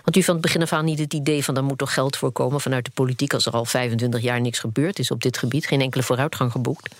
Want 0.03 0.17
u 0.17 0.23
van 0.23 0.33
het 0.33 0.43
begin 0.43 0.61
af 0.61 0.73
aan 0.73 0.85
niet 0.85 0.99
het 0.99 1.13
idee 1.13 1.43
van 1.43 1.53
daar 1.53 1.63
moet 1.63 1.77
toch 1.77 1.93
geld 1.93 2.17
voor 2.17 2.31
komen 2.31 2.61
vanuit 2.61 2.85
de 2.85 2.91
politiek 2.93 3.33
als 3.33 3.45
er 3.45 3.51
al 3.51 3.65
25 3.65 4.21
jaar 4.21 4.41
niks 4.41 4.59
gebeurd 4.59 4.99
is 4.99 5.11
op 5.11 5.21
dit 5.21 5.37
gebied, 5.37 5.67
geen 5.67 5.81
enkele 5.81 6.03
vooruitgang 6.03 6.51
geboekt. 6.51 6.95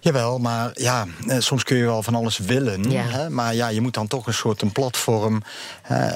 Jawel, 0.00 0.38
maar 0.38 0.70
ja, 0.74 1.06
eh, 1.26 1.38
soms 1.38 1.64
kun 1.64 1.76
je 1.76 1.84
wel 1.84 2.02
van 2.02 2.14
alles 2.14 2.38
willen. 2.38 2.90
Ja. 2.90 3.02
Hè, 3.02 3.30
maar 3.30 3.54
ja, 3.54 3.68
je 3.68 3.80
moet 3.80 3.94
dan 3.94 4.06
toch 4.06 4.26
een 4.26 4.34
soort 4.34 4.62
een 4.62 4.72
platform 4.72 5.42
hè, 5.82 6.06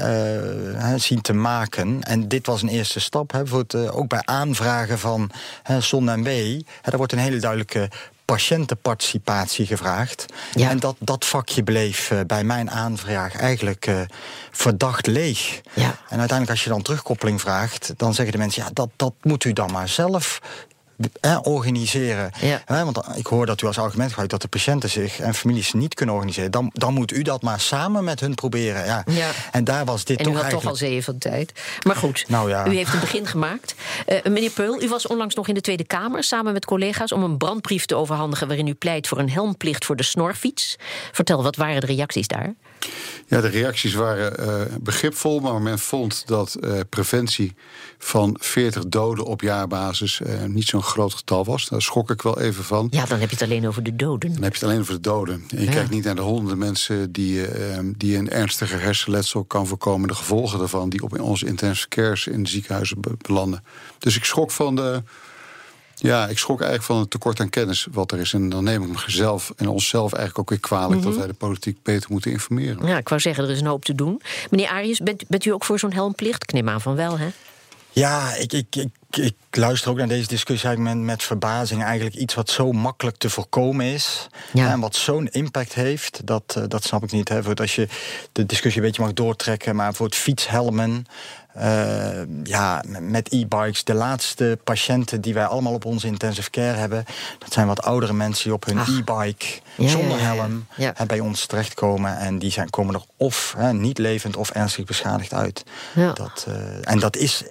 eh, 0.73 0.95
zien 0.97 1.21
te 1.21 1.33
maken. 1.33 2.03
En 2.03 2.29
dit 2.29 2.47
was 2.47 2.63
een 2.63 2.69
eerste 2.69 3.01
stap. 3.01 3.33
Hè, 3.33 3.47
voor 3.47 3.59
het, 3.59 3.75
eh, 3.75 3.97
ook 3.97 4.09
bij 4.09 4.23
aanvragen 4.25 4.99
van 4.99 5.31
hè, 5.63 5.81
Zon 5.81 6.09
en 6.09 6.23
W. 6.23 6.27
Hè, 6.27 6.63
daar 6.83 6.97
wordt 6.97 7.13
een 7.13 7.19
hele 7.19 7.39
duidelijke 7.39 7.91
patiëntenparticipatie 8.33 9.67
gevraagd. 9.67 10.27
Ja. 10.55 10.71
En 10.71 10.79
dat, 10.79 10.97
dat 10.99 11.25
vakje 11.25 11.63
bleef 11.63 12.11
eh, 12.11 12.21
bij 12.27 12.45
mijn 12.45 12.71
aanvraag 12.71 13.37
eigenlijk 13.37 13.87
eh, 13.87 14.01
verdacht 14.51 15.07
leeg. 15.07 15.61
Ja. 15.75 15.99
En 16.09 16.19
uiteindelijk 16.19 16.51
als 16.51 16.65
je 16.65 16.71
dan 16.71 16.83
terugkoppeling 16.83 17.41
vraagt... 17.41 17.93
dan 17.97 18.15
zeggen 18.15 18.33
de 18.33 18.41
mensen, 18.41 18.63
ja, 18.63 18.71
dat, 18.73 18.89
dat 18.97 19.15
moet 19.23 19.45
u 19.45 19.53
dan 19.53 19.73
maar 19.73 19.89
zelf 19.89 20.41
organiseren. 21.43 22.31
Ja. 22.41 22.85
Want 22.85 23.03
ik 23.15 23.27
hoor 23.27 23.47
dat 23.47 23.63
u 23.63 23.67
als 23.67 23.79
argument 23.79 24.09
gebruikt 24.09 24.31
dat 24.33 24.43
de 24.43 24.49
patiënten 24.49 24.91
zich 24.91 25.21
en 25.21 25.35
families 25.35 25.73
niet 25.73 25.95
kunnen 25.95 26.15
organiseren. 26.15 26.51
Dan, 26.51 26.71
dan 26.73 26.95
moet 26.95 27.13
u 27.13 27.23
dat 27.23 27.43
maar 27.43 27.61
samen 27.61 28.05
met 28.05 28.21
hun 28.21 28.35
proberen. 28.35 28.85
Ja. 28.85 29.05
Ja. 29.07 29.31
En 29.53 29.65
daar 29.65 29.85
was 29.85 30.05
dit 30.05 30.19
En 30.19 30.25
toch 30.25 30.33
u 30.33 30.37
had 30.37 30.51
toch 30.51 30.65
al 30.65 30.77
eigenlijk... 30.77 31.05
van 31.05 31.19
tijd. 31.19 31.53
Maar 31.87 31.97
goed, 31.97 32.25
Nou 32.29 32.49
ja. 32.49 32.67
u 32.67 32.75
heeft 32.75 32.93
een 32.93 33.01
begin 33.01 33.27
gemaakt. 33.27 33.75
Eh, 34.07 34.23
meneer 34.23 34.51
Peul, 34.51 34.83
u 34.83 34.89
was 34.89 35.07
onlangs 35.07 35.35
nog 35.35 35.49
in 35.49 35.55
de 35.55 35.61
Tweede 35.61 35.85
Kamer 35.85 36.25
samen 36.25 36.53
met 36.53 36.65
collega's 36.65 37.13
om 37.13 37.23
een 37.23 37.37
brandbrief 37.37 37.87
te 37.87 37.95
overhandigen 37.95 38.47
waarin 38.47 38.67
u 38.67 38.75
pleit 38.75 39.09
voor 39.09 39.19
een 39.19 39.31
helmplicht 39.31 39.85
voor 39.85 39.97
de 39.97 40.03
snorfiets. 40.03 40.77
Vertel, 41.13 41.43
wat 41.43 41.57
waren 41.57 41.81
de 41.81 41.87
reacties 41.87 42.27
daar? 42.27 42.55
Ja, 43.27 43.41
de 43.41 43.49
reacties 43.49 43.95
waren 43.95 44.39
eh, 44.39 44.77
begripvol, 44.81 45.41
maar 45.41 45.63
men 45.63 45.79
vond 45.79 46.23
dat 46.27 46.55
eh, 46.55 46.81
preventie 46.89 47.55
van 47.99 48.37
40 48.41 48.87
doden 48.87 49.25
op 49.25 49.41
jaarbasis 49.41 50.21
eh, 50.21 50.45
niet 50.45 50.67
zo'n 50.67 50.83
groot 50.83 51.15
getal 51.15 51.45
was. 51.45 51.69
Daar 51.69 51.83
schrok 51.83 52.11
ik 52.11 52.23
wel 52.23 52.41
even 52.41 52.65
van. 52.65 52.87
Ja, 52.91 53.05
dan 53.05 53.19
heb 53.19 53.29
je 53.31 53.35
het 53.37 53.45
alleen 53.45 53.67
over 53.69 53.83
de 53.83 53.97
doden. 53.97 54.33
Dan 54.33 54.43
heb 54.43 54.53
je 54.55 54.59
het 54.59 54.69
alleen 54.69 54.81
over 54.81 54.95
de 54.95 55.01
doden. 55.01 55.45
En 55.49 55.59
je 55.59 55.65
Ja. 55.65 55.71
kijkt 55.71 55.91
niet 55.91 56.05
naar 56.05 56.15
de 56.15 56.21
honderden 56.23 56.59
mensen 56.59 57.13
die, 57.13 57.47
eh, 57.47 57.79
die 57.97 58.17
een 58.17 58.31
ernstiger 58.31 58.81
hersenletsel 58.81 59.45
kan 59.45 59.67
voorkomen. 59.67 60.09
De 60.09 60.15
gevolgen 60.15 60.59
daarvan 60.59 60.89
die 60.89 61.03
op 61.03 61.21
onze 61.21 61.47
intensive 61.47 61.89
cares 61.89 62.27
in 62.27 62.43
de 62.43 62.49
ziekenhuizen 62.51 63.01
be- 63.01 63.15
belanden. 63.27 63.65
Dus 63.99 64.17
ik 64.17 64.25
schrok 64.25 64.51
van 64.51 64.75
de. 64.77 65.03
Ja, 66.03 66.27
ik 66.29 66.39
schrok 66.39 66.61
eigenlijk 66.61 66.91
van 66.91 66.99
het 67.01 67.11
tekort 67.11 67.41
aan 67.41 67.49
kennis 67.51 67.87
wat 67.93 68.13
er 68.13 68.19
is. 68.19 68.33
En 68.33 68.49
dan 68.49 68.65
neem 68.65 68.83
ik 68.83 68.89
mezelf 69.07 69.53
en 69.57 69.69
onszelf 69.69 70.13
eigenlijk 70.13 70.39
ook 70.39 70.51
weer 70.51 70.61
kwalijk 70.61 71.01
Mhm. 71.01 71.09
dat 71.09 71.19
wij 71.19 71.27
de 71.27 71.33
politiek 71.33 71.79
beter 71.83 72.11
moeten 72.13 72.31
informeren. 72.31 72.87
Ja, 72.87 72.97
ik 72.99 73.09
wou 73.09 73.21
zeggen, 73.21 73.45
er 73.45 73.51
is 73.51 73.61
een 73.61 73.67
hoop 73.67 73.85
te 73.85 73.95
doen. 73.95 74.23
Meneer 74.51 74.69
Arius, 74.69 74.99
bent, 74.99 75.25
bent 75.29 75.45
u 75.45 75.51
ook 75.51 75.65
voor 75.65 75.79
zo'n 75.79 75.93
helmplicht? 75.93 76.43
Ik 76.43 76.53
neem 76.53 76.69
aan 76.69 76.81
van 76.81 76.95
wel, 76.95 77.19
hè? 77.19 77.29
Ja, 77.93 78.35
ik, 78.35 78.53
ik, 78.53 78.77
ik, 78.77 78.91
ik 79.17 79.35
luister 79.51 79.91
ook 79.91 79.97
naar 79.97 80.09
deze 80.09 80.29
discussie 80.29 80.69
eigenlijk 80.69 80.97
met, 80.97 81.07
met 81.07 81.23
verbazing. 81.23 81.83
Eigenlijk 81.83 82.17
iets 82.17 82.35
wat 82.35 82.51
zo 82.51 82.73
makkelijk 82.73 83.17
te 83.17 83.31
voorkomen 83.31 83.87
is. 83.87 84.27
Ja. 84.53 84.71
En 84.71 84.81
wat 84.81 84.97
zo'n 84.97 85.29
impact 85.29 85.75
heeft, 85.75 86.21
dat, 86.27 86.55
eh, 86.57 86.63
dat 86.69 86.85
snap 86.85 87.03
ik 87.03 87.13
niet. 87.13 87.29
Hè. 87.29 87.41
Voor 87.41 87.51
het- 87.51 87.61
als 87.61 87.75
je 87.75 87.89
de 88.33 88.47
discussie 88.47 88.81
een 88.81 88.87
beetje 88.87 89.03
mag 89.03 89.13
doortrekken, 89.13 89.77
maar 89.77 89.95
voor 89.95 90.07
het 90.07 90.15
fietshelmen. 90.15 91.05
eh, 91.53 92.11
ja, 92.43 92.83
met 93.01 93.29
e-bikes. 93.33 93.85
De 93.85 93.95
laatste 93.95 94.59
patiënten 94.65 95.21
die 95.21 95.35
wij 95.35 95.45
allemaal 95.47 95.73
op 95.73 95.85
onze 95.85 96.07
intensive 96.07 96.51
care 96.51 96.77
hebben, 96.77 97.05
dat 97.39 97.53
zijn 97.53 97.67
wat 97.67 97.83
oudere 97.83 98.13
mensen 98.13 98.45
die 98.45 98.53
op 98.53 98.65
hun 98.65 98.79
e-bike 98.79 99.47
Ja, 99.77 99.89
zonder 99.89 100.19
ja, 100.19 100.33
ja, 100.33 100.47
ja. 100.77 100.93
helm 100.95 101.07
bij 101.07 101.21
ons 101.21 101.47
terechtkomen. 101.47 102.19
En 102.19 102.39
die 102.39 102.51
zijn, 102.51 102.71
komen 102.71 102.95
er 102.95 103.03
of 103.17 103.55
hè, 103.57 103.73
niet 103.73 103.99
levend 103.99 104.37
of 104.37 104.51
ernstig 104.51 104.85
beschadigd 104.85 105.33
uit. 105.35 105.63
Dat, 106.15 106.45
eh, 106.49 106.55
en 106.93 106.99
dat 106.99 107.17
is, 107.17 107.43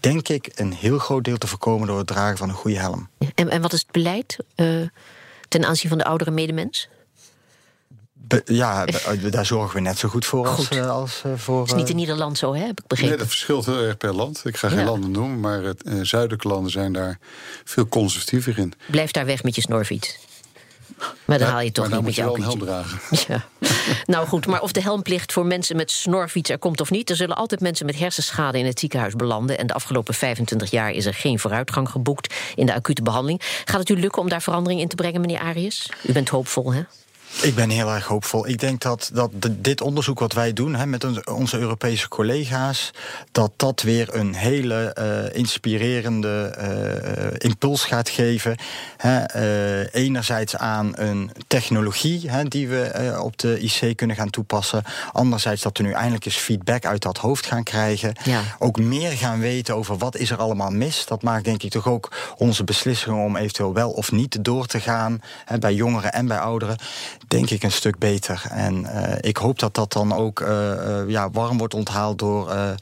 denk 0.00 0.28
ik, 0.28 0.50
een 0.54 0.72
heel 0.72 0.98
groot 0.98 1.24
deel 1.24 1.36
te 1.38 1.46
voorkomen 1.46 1.86
door 1.86 1.98
het 1.98 2.06
dragen 2.06 2.36
van 2.36 2.48
een 2.48 2.54
goede 2.54 2.78
helm. 2.78 3.08
En, 3.34 3.48
en 3.50 3.60
wat 3.62 3.72
is 3.72 3.80
het 3.80 3.90
beleid 3.90 4.36
eh, 4.54 4.66
ten 5.48 5.64
aanzien 5.64 5.88
van 5.88 5.98
de 5.98 6.04
oudere 6.04 6.30
medemens? 6.30 6.88
Be- 8.12 8.42
ja, 8.44 8.84
be- 8.84 9.28
daar 9.30 9.46
zorgen 9.46 9.74
we 9.74 9.80
net 9.80 9.98
zo 9.98 10.08
goed 10.08 10.26
voor 10.26 10.46
als, 10.48 10.66
Goed. 10.66 10.76
eh, 10.76 10.90
als 10.90 11.22
eh, 11.24 11.32
voor. 11.36 11.60
Het 11.60 11.68
is 11.68 11.74
niet 11.74 11.84
eh, 11.84 11.90
in 11.90 11.96
Nederland 11.96 12.38
zo, 12.38 12.54
hè? 12.54 12.60
Heb 12.66 12.80
ik 12.80 12.86
begrepen. 12.86 13.08
Nee, 13.08 13.18
dat 13.18 13.28
verschilt 13.28 13.66
heel 13.66 13.80
erg 13.82 13.96
per 13.96 14.12
land. 14.14 14.40
Ik 14.44 14.56
ga 14.56 14.68
geen 14.68 14.78
Ja. 14.78 14.84
landen 14.84 15.10
noemen, 15.10 15.40
maar 15.40 15.62
het, 15.62 15.82
eh, 15.82 15.94
zuidelijke 16.02 16.48
landen 16.48 16.70
zijn 16.70 16.92
daar 16.92 17.18
veel 17.64 17.86
conservatiever 17.88 18.58
in. 18.58 18.72
Blijf 18.90 19.10
daar 19.10 19.26
weg 19.26 19.42
met 19.42 19.54
je 19.54 19.60
snorfiets. 19.60 20.18
Maar 21.24 21.38
dan 21.38 21.48
haal 21.48 21.60
je 21.60 21.72
toch 21.72 21.88
maar 21.88 21.96
niet 21.96 22.06
met 22.06 22.14
jouw 22.14 22.36
helm 22.36 22.58
dragen. 22.58 22.98
Ja. 23.28 23.44
Nou 24.04 24.26
goed, 24.26 24.46
maar 24.46 24.60
of 24.62 24.72
de 24.72 24.82
helmplicht 24.82 25.32
voor 25.32 25.46
mensen 25.46 25.76
met 25.76 25.90
snorfiets 25.90 26.50
er 26.50 26.58
komt 26.58 26.80
of 26.80 26.90
niet, 26.90 27.10
er 27.10 27.16
zullen 27.16 27.36
altijd 27.36 27.60
mensen 27.60 27.86
met 27.86 27.98
hersenschade 27.98 28.58
in 28.58 28.66
het 28.66 28.78
ziekenhuis 28.78 29.14
belanden. 29.14 29.58
En 29.58 29.66
de 29.66 29.72
afgelopen 29.72 30.14
25 30.14 30.70
jaar 30.70 30.90
is 30.90 31.06
er 31.06 31.14
geen 31.14 31.38
vooruitgang 31.38 31.88
geboekt 31.88 32.34
in 32.54 32.66
de 32.66 32.74
acute 32.74 33.02
behandeling. 33.02 33.40
Gaat 33.64 33.80
het 33.80 33.88
u 33.88 34.00
lukken 34.00 34.22
om 34.22 34.28
daar 34.28 34.42
verandering 34.42 34.80
in 34.80 34.88
te 34.88 34.96
brengen, 34.96 35.20
meneer 35.20 35.40
Arius? 35.40 35.90
U 36.02 36.12
bent 36.12 36.28
hoopvol, 36.28 36.72
hè? 36.72 36.82
Ik 37.42 37.54
ben 37.54 37.70
heel 37.70 37.94
erg 37.94 38.06
hoopvol. 38.06 38.48
Ik 38.48 38.58
denk 38.58 38.80
dat, 38.80 39.10
dat 39.12 39.30
dit 39.50 39.80
onderzoek 39.80 40.18
wat 40.18 40.32
wij 40.32 40.52
doen 40.52 40.74
hè, 40.74 40.86
met 40.86 41.24
onze, 41.24 41.58
Europese 41.58 42.08
collega's, 42.08 42.90
dat 43.32 43.52
dat 43.56 43.82
weer 43.82 44.14
een 44.14 44.34
hele 44.34 44.92
eh, 44.92 45.38
inspirerende 45.38 46.54
eh, 46.56 47.26
eh, 47.26 47.34
impuls 47.38 47.84
gaat 47.84 48.08
geven. 48.08 48.56
Hè, 48.96 49.24
enerzijds 49.90 50.56
aan 50.56 50.92
een 50.94 51.30
technologie 51.46 52.30
hè, 52.30 52.44
die 52.44 52.68
we 52.68 53.16
op 53.22 53.38
de 53.38 53.60
IC 53.60 53.96
kunnen 53.96 54.16
gaan 54.16 54.30
toepassen. 54.30 54.82
Anderzijds 55.12 55.62
dat 55.62 55.78
we 55.78 55.84
nu 55.84 55.92
eindelijk 55.92 56.24
eens 56.24 56.36
feedback 56.36 56.84
uit 56.84 57.02
dat 57.02 57.18
hoofd 57.18 57.46
gaan 57.46 57.62
krijgen. 57.62 58.12
Ja. 58.24 58.40
Ook 58.58 58.78
meer 58.78 59.10
gaan 59.10 59.40
weten 59.40 59.76
over 59.76 59.98
wat 59.98 60.16
is 60.16 60.30
er 60.30 60.38
allemaal 60.38 60.70
mis. 60.70 61.06
Dat 61.06 61.22
maakt 61.22 61.44
denk 61.44 61.62
ik 61.62 61.70
toch 61.70 61.88
ook 61.88 62.12
onze 62.36 62.64
beslissingen 62.64 63.24
om 63.24 63.36
eventueel 63.36 63.74
wel 63.74 63.90
of 63.90 64.12
niet 64.12 64.44
door 64.44 64.66
te 64.66 64.80
gaan. 64.80 65.20
Hè, 65.44 65.58
bij 65.58 65.74
jongeren 65.74 66.12
en 66.12 66.26
bij 66.26 66.38
ouderen 66.38 66.76
denk 67.28 67.50
ik 67.50 67.62
een 67.62 67.72
stuk 67.72 67.98
beter. 67.98 68.42
En 68.50 68.84
eh, 68.84 69.18
ik 69.20 69.36
hoop 69.36 69.58
dat 69.58 69.74
dat 69.74 69.92
dan 69.92 70.12
ook 70.12 70.40
eh, 70.40 71.00
eh, 71.00 71.08
ja, 71.08 71.30
warm 71.30 71.58
wordt 71.58 71.74
onthaald 71.74 72.18
door 72.18 72.76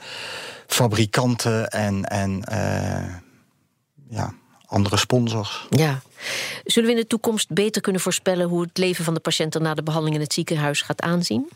fabrikanten 0.66 1.68
en, 1.68 2.04
en 2.04 2.42
ja, 4.08 4.34
andere 4.66 4.96
sponsors. 4.96 5.66
Ja. 5.70 6.00
Zullen 6.64 6.88
we 6.88 6.94
in 6.94 7.00
de 7.02 7.06
toekomst 7.06 7.50
beter 7.50 7.82
kunnen 7.82 8.00
voorspellen 8.00 8.48
hoe 8.48 8.62
het 8.62 8.78
leven 8.78 9.04
van 9.04 9.14
de 9.14 9.20
patiënten 9.20 9.62
na 9.62 9.74
de 9.74 9.82
behandeling 9.82 10.16
in 10.16 10.24
het 10.24 10.32
ziekenhuis 10.32 10.82
gaat 10.82 11.00
aanzien? 11.02 11.48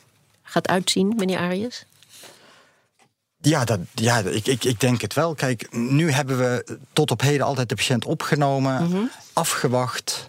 Gaat 0.43 0.69
uitzien, 0.69 1.15
meneer 1.17 1.39
Arius? 1.39 1.85
Ja, 3.41 3.65
dat, 3.65 3.79
ja 3.95 4.19
ik, 4.19 4.47
ik, 4.47 4.65
ik 4.65 4.81
denk 4.81 5.01
het 5.01 5.15
wel. 5.15 5.35
Kijk, 5.35 5.73
nu 5.73 6.11
hebben 6.11 6.39
we 6.39 6.79
tot 6.93 7.11
op 7.11 7.21
heden 7.21 7.47
altijd 7.47 7.69
de 7.69 7.75
patiënt 7.75 8.05
opgenomen, 8.05 9.11
afgewacht. 9.33 10.29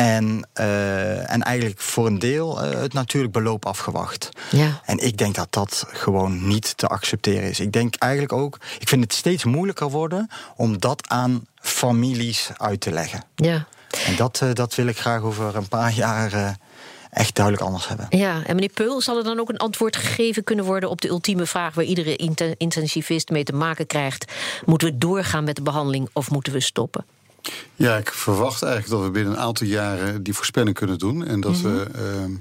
En, 0.00 0.48
uh, 0.60 1.30
en 1.30 1.42
eigenlijk 1.42 1.80
voor 1.80 2.06
een 2.06 2.18
deel 2.18 2.64
uh, 2.64 2.80
het 2.80 2.92
natuurlijk 2.92 3.32
beloop 3.32 3.66
afgewacht. 3.66 4.28
Ja. 4.50 4.80
En 4.84 4.98
ik 4.98 5.16
denk 5.16 5.34
dat 5.34 5.46
dat 5.50 5.84
gewoon 5.88 6.46
niet 6.46 6.76
te 6.76 6.86
accepteren 6.86 7.48
is. 7.48 7.60
Ik 7.60 7.72
denk 7.72 7.94
eigenlijk 7.94 8.32
ook, 8.32 8.58
ik 8.78 8.88
vind 8.88 9.02
het 9.02 9.12
steeds 9.12 9.44
moeilijker 9.44 9.90
worden 9.90 10.30
om 10.56 10.78
dat 10.78 11.08
aan 11.08 11.44
families 11.54 12.50
uit 12.56 12.80
te 12.80 12.90
leggen. 12.90 13.24
Ja. 13.34 13.66
En 14.06 14.16
dat, 14.16 14.40
uh, 14.42 14.52
dat 14.52 14.74
wil 14.74 14.86
ik 14.86 14.98
graag 14.98 15.22
over 15.22 15.56
een 15.56 15.68
paar 15.68 15.92
jaar 15.92 16.58
echt 17.10 17.34
duidelijk 17.34 17.66
anders 17.66 17.88
hebben. 17.88 18.06
Ja, 18.10 18.42
en 18.46 18.54
meneer 18.54 18.70
Peul, 18.74 19.00
zal 19.00 19.16
er 19.16 19.24
dan 19.24 19.40
ook 19.40 19.48
een 19.48 19.56
antwoord 19.56 19.96
gegeven 19.96 20.44
kunnen 20.44 20.64
worden 20.64 20.90
op 20.90 21.00
de 21.00 21.08
ultieme 21.08 21.46
vraag 21.46 21.74
waar 21.74 21.84
iedere 21.84 22.16
intensivist 22.56 23.30
mee 23.30 23.44
te 23.44 23.52
maken 23.52 23.86
krijgt? 23.86 24.32
Moeten 24.64 24.88
we 24.88 24.98
doorgaan 24.98 25.44
met 25.44 25.56
de 25.56 25.62
behandeling 25.62 26.08
of 26.12 26.30
moeten 26.30 26.52
we 26.52 26.60
stoppen? 26.60 27.04
Ja, 27.74 27.96
ik 27.96 28.12
verwacht 28.12 28.62
eigenlijk 28.62 28.92
dat 28.92 29.02
we 29.02 29.10
binnen 29.10 29.32
een 29.32 29.38
aantal 29.38 29.66
jaren 29.66 30.22
die 30.22 30.34
voorspelling 30.34 30.76
kunnen 30.76 30.98
doen. 30.98 31.26
En 31.26 31.40
dat 31.40 31.60
we 31.60 31.86
uh, 31.96 32.36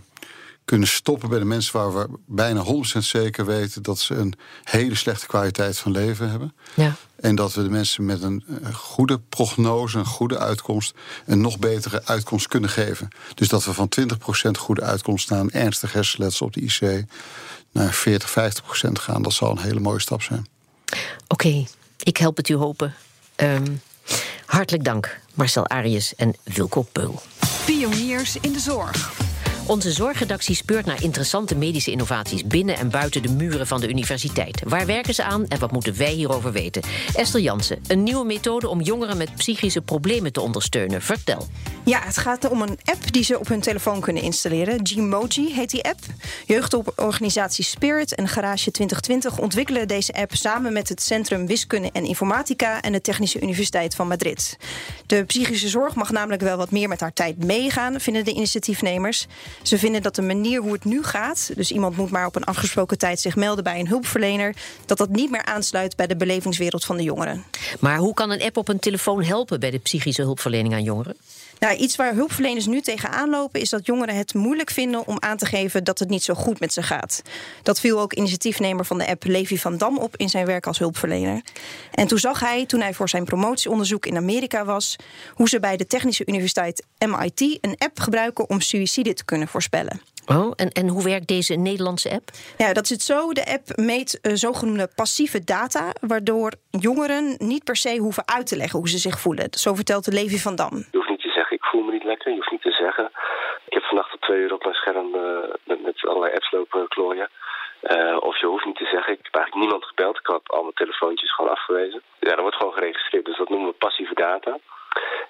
kunnen 0.65 0.87
stoppen 0.87 1.29
bij 1.29 1.39
de 1.39 1.45
mensen 1.45 1.73
waar 1.73 1.93
we 1.93 2.07
bijna 2.25 2.63
100% 2.65 2.67
zeker 2.97 3.45
weten 3.45 3.83
dat 3.83 3.99
ze 3.99 4.15
een 4.15 4.33
hele 4.63 4.95
slechte 4.95 5.27
kwaliteit 5.27 5.77
van 5.77 5.91
leven 5.91 6.29
hebben. 6.29 6.53
Ja. 6.73 6.95
En 7.15 7.35
dat 7.35 7.53
we 7.53 7.63
de 7.63 7.69
mensen 7.69 8.05
met 8.05 8.21
een 8.21 8.43
goede 8.73 9.19
prognose, 9.19 9.97
een 9.97 10.05
goede 10.05 10.37
uitkomst, 10.37 10.93
een 11.25 11.41
nog 11.41 11.59
betere 11.59 12.05
uitkomst 12.05 12.47
kunnen 12.47 12.69
geven. 12.69 13.07
Dus 13.35 13.47
dat 13.47 13.65
we 13.65 13.73
van 13.73 13.89
20% 13.99 14.51
goede 14.51 14.81
uitkomst 14.81 15.29
naar 15.29 15.39
een 15.39 15.51
ernstig 15.51 15.93
hersenletsel 15.93 16.45
op 16.45 16.53
de 16.53 16.61
IC 16.61 17.05
naar 17.71 17.93
40, 17.93 18.29
50% 18.29 18.91
gaan. 18.91 19.21
Dat 19.21 19.33
zal 19.33 19.51
een 19.51 19.59
hele 19.59 19.79
mooie 19.79 19.99
stap 19.99 20.21
zijn. 20.21 20.47
Oké, 20.87 21.03
okay, 21.27 21.67
ik 21.99 22.17
help 22.17 22.37
het 22.37 22.49
u 22.49 22.55
hopen. 22.55 22.95
Um, 23.35 23.81
hartelijk 24.49 24.83
dank, 24.83 25.19
Marcel 25.33 25.67
Arius 25.67 26.15
en 26.15 26.35
Wilco 26.43 26.81
Peul. 26.91 27.21
Pioniers 27.65 28.37
in 28.41 28.53
de 28.53 28.59
zorg. 28.59 29.28
Onze 29.69 29.91
zorgredactie 29.91 30.55
speurt 30.55 30.85
naar 30.85 31.03
interessante 31.03 31.55
medische 31.55 31.91
innovaties 31.91 32.43
binnen 32.43 32.77
en 32.77 32.89
buiten 32.89 33.21
de 33.21 33.29
muren 33.29 33.67
van 33.67 33.81
de 33.81 33.89
universiteit. 33.89 34.61
Waar 34.65 34.85
werken 34.85 35.13
ze 35.13 35.23
aan 35.23 35.47
en 35.47 35.59
wat 35.59 35.71
moeten 35.71 35.97
wij 35.97 36.11
hierover 36.11 36.51
weten? 36.51 36.81
Esther 37.15 37.41
Jansen, 37.41 37.79
een 37.87 38.03
nieuwe 38.03 38.25
methode 38.25 38.67
om 38.67 38.81
jongeren 38.81 39.17
met 39.17 39.35
psychische 39.35 39.81
problemen 39.81 40.33
te 40.33 40.41
ondersteunen. 40.41 41.01
Vertel. 41.01 41.47
Ja, 41.85 42.01
het 42.03 42.17
gaat 42.17 42.49
om 42.49 42.61
een 42.61 42.79
app 42.83 43.11
die 43.11 43.23
ze 43.23 43.39
op 43.39 43.47
hun 43.47 43.61
telefoon 43.61 43.99
kunnen 43.99 44.23
installeren. 44.23 44.79
Gmoji 44.87 45.53
heet 45.53 45.69
die 45.69 45.83
app. 45.83 45.99
Jeugdorganisatie 46.45 47.63
Spirit 47.63 48.15
en 48.15 48.27
Garage 48.27 48.71
2020 48.71 49.39
ontwikkelen 49.39 49.87
deze 49.87 50.13
app 50.13 50.35
samen 50.35 50.73
met 50.73 50.89
het 50.89 51.01
Centrum 51.01 51.47
Wiskunde 51.47 51.89
en 51.91 52.05
Informatica 52.05 52.81
en 52.81 52.91
de 52.91 53.01
Technische 53.01 53.41
Universiteit 53.41 53.95
van 53.95 54.07
Madrid. 54.07 54.57
De 55.05 55.23
psychische 55.23 55.67
zorg 55.67 55.95
mag 55.95 56.11
namelijk 56.11 56.41
wel 56.41 56.57
wat 56.57 56.71
meer 56.71 56.87
met 56.87 56.99
haar 56.99 57.13
tijd 57.13 57.43
meegaan, 57.43 57.99
vinden 57.99 58.25
de 58.25 58.33
initiatiefnemers. 58.33 59.27
Ze 59.63 59.77
vinden 59.77 60.01
dat 60.01 60.15
de 60.15 60.21
manier 60.21 60.61
hoe 60.61 60.71
het 60.71 60.85
nu 60.85 61.03
gaat, 61.03 61.51
dus 61.55 61.71
iemand 61.71 61.97
moet 61.97 62.09
maar 62.09 62.25
op 62.25 62.35
een 62.35 62.43
afgesproken 62.43 62.97
tijd 62.97 63.19
zich 63.19 63.35
melden 63.35 63.63
bij 63.63 63.79
een 63.79 63.87
hulpverlener, 63.87 64.55
dat 64.85 64.97
dat 64.97 65.09
niet 65.09 65.31
meer 65.31 65.45
aansluit 65.45 65.95
bij 65.95 66.07
de 66.07 66.15
belevingswereld 66.15 66.85
van 66.85 66.97
de 66.97 67.03
jongeren. 67.03 67.43
Maar 67.79 67.97
hoe 67.97 68.13
kan 68.13 68.29
een 68.29 68.41
app 68.41 68.57
op 68.57 68.67
een 68.67 68.79
telefoon 68.79 69.23
helpen 69.23 69.59
bij 69.59 69.71
de 69.71 69.77
psychische 69.77 70.21
hulpverlening 70.21 70.73
aan 70.73 70.83
jongeren? 70.83 71.15
Nou, 71.59 71.75
iets 71.75 71.95
waar 71.95 72.13
hulpverleners 72.13 72.65
nu 72.65 72.81
tegenaan 72.81 73.29
lopen 73.29 73.61
is 73.61 73.69
dat 73.69 73.85
jongeren 73.85 74.15
het 74.15 74.33
moeilijk 74.33 74.69
vinden 74.69 75.07
om 75.07 75.17
aan 75.19 75.37
te 75.37 75.45
geven 75.45 75.83
dat 75.83 75.99
het 75.99 76.09
niet 76.09 76.23
zo 76.23 76.33
goed 76.33 76.59
met 76.59 76.73
ze 76.73 76.83
gaat. 76.83 77.21
Dat 77.63 77.79
viel 77.79 77.99
ook 77.99 78.13
initiatiefnemer 78.13 78.85
van 78.85 78.97
de 78.97 79.07
app 79.07 79.23
Levi 79.23 79.57
van 79.57 79.77
Dam 79.77 79.97
op 79.97 80.17
in 80.17 80.29
zijn 80.29 80.45
werk 80.45 80.67
als 80.67 80.79
hulpverlener. 80.79 81.41
En 81.91 82.07
toen 82.07 82.17
zag 82.17 82.39
hij, 82.39 82.65
toen 82.65 82.81
hij 82.81 82.93
voor 82.93 83.09
zijn 83.09 83.25
promotieonderzoek 83.25 84.05
in 84.05 84.17
Amerika 84.17 84.65
was, 84.65 84.95
hoe 85.33 85.49
ze 85.49 85.59
bij 85.59 85.77
de 85.77 85.87
Technische 85.87 86.25
Universiteit 86.25 86.85
MIT 86.97 87.57
een 87.61 87.75
app 87.77 87.99
gebruiken 87.99 88.49
om 88.49 88.61
suïcide 88.61 89.13
te 89.13 89.25
kunnen 89.25 89.47
voorspellen. 89.47 90.01
Oh, 90.25 90.53
en, 90.55 90.69
en 90.69 90.87
hoe 90.87 91.03
werkt 91.03 91.27
deze 91.27 91.53
Nederlandse 91.55 92.11
app? 92.11 92.31
Ja, 92.57 92.73
dat 92.73 92.87
zit 92.87 93.01
zo. 93.01 93.33
De 93.33 93.45
app 93.45 93.77
meet 93.77 94.19
uh, 94.21 94.31
zogenoemde 94.35 94.89
passieve 94.95 95.43
data, 95.43 95.93
waardoor 96.01 96.53
jongeren 96.69 97.35
niet 97.37 97.63
per 97.63 97.75
se 97.75 97.97
hoeven 97.97 98.27
uit 98.27 98.47
te 98.47 98.57
leggen 98.57 98.79
hoe 98.79 98.89
ze 98.89 98.97
zich 98.97 99.19
voelen. 99.19 99.47
Zo 99.51 99.75
vertelt 99.75 100.05
de 100.05 100.11
Levi 100.11 100.39
van 100.39 100.55
Dam. 100.55 100.85
Je 102.17 102.35
hoeft 102.35 102.51
niet 102.51 102.61
te 102.61 102.71
zeggen, 102.71 103.11
ik 103.65 103.73
heb 103.73 103.83
vannacht 103.83 104.11
tot 104.11 104.21
twee 104.21 104.39
uur 104.39 104.53
op 104.53 104.63
mijn 104.63 104.75
scherm 104.75 105.15
uh, 105.15 105.21
met, 105.63 105.81
met, 105.81 106.05
allerlei 106.07 106.33
apps 106.33 106.51
lopen 106.51 106.87
klooien. 106.87 107.29
Uh, 107.81 108.17
of 108.19 108.39
je 108.39 108.45
hoeft 108.45 108.65
niet 108.65 108.75
te 108.75 108.91
zeggen, 108.93 109.13
ik 109.13 109.19
heb 109.23 109.35
eigenlijk 109.35 109.65
niemand 109.65 109.85
gebeld. 109.85 110.17
Ik 110.17 110.25
had 110.25 110.41
al 110.45 110.61
mijn 110.61 110.73
telefoontjes 110.73 111.33
gewoon 111.35 111.51
afgewezen. 111.51 112.01
Ja, 112.19 112.29
dat 112.29 112.39
wordt 112.39 112.55
gewoon 112.55 112.73
geregistreerd. 112.73 113.25
Dus 113.25 113.37
dat 113.37 113.49
noemen 113.49 113.67
we 113.67 113.73
passieve 113.73 114.13
data. 114.13 114.57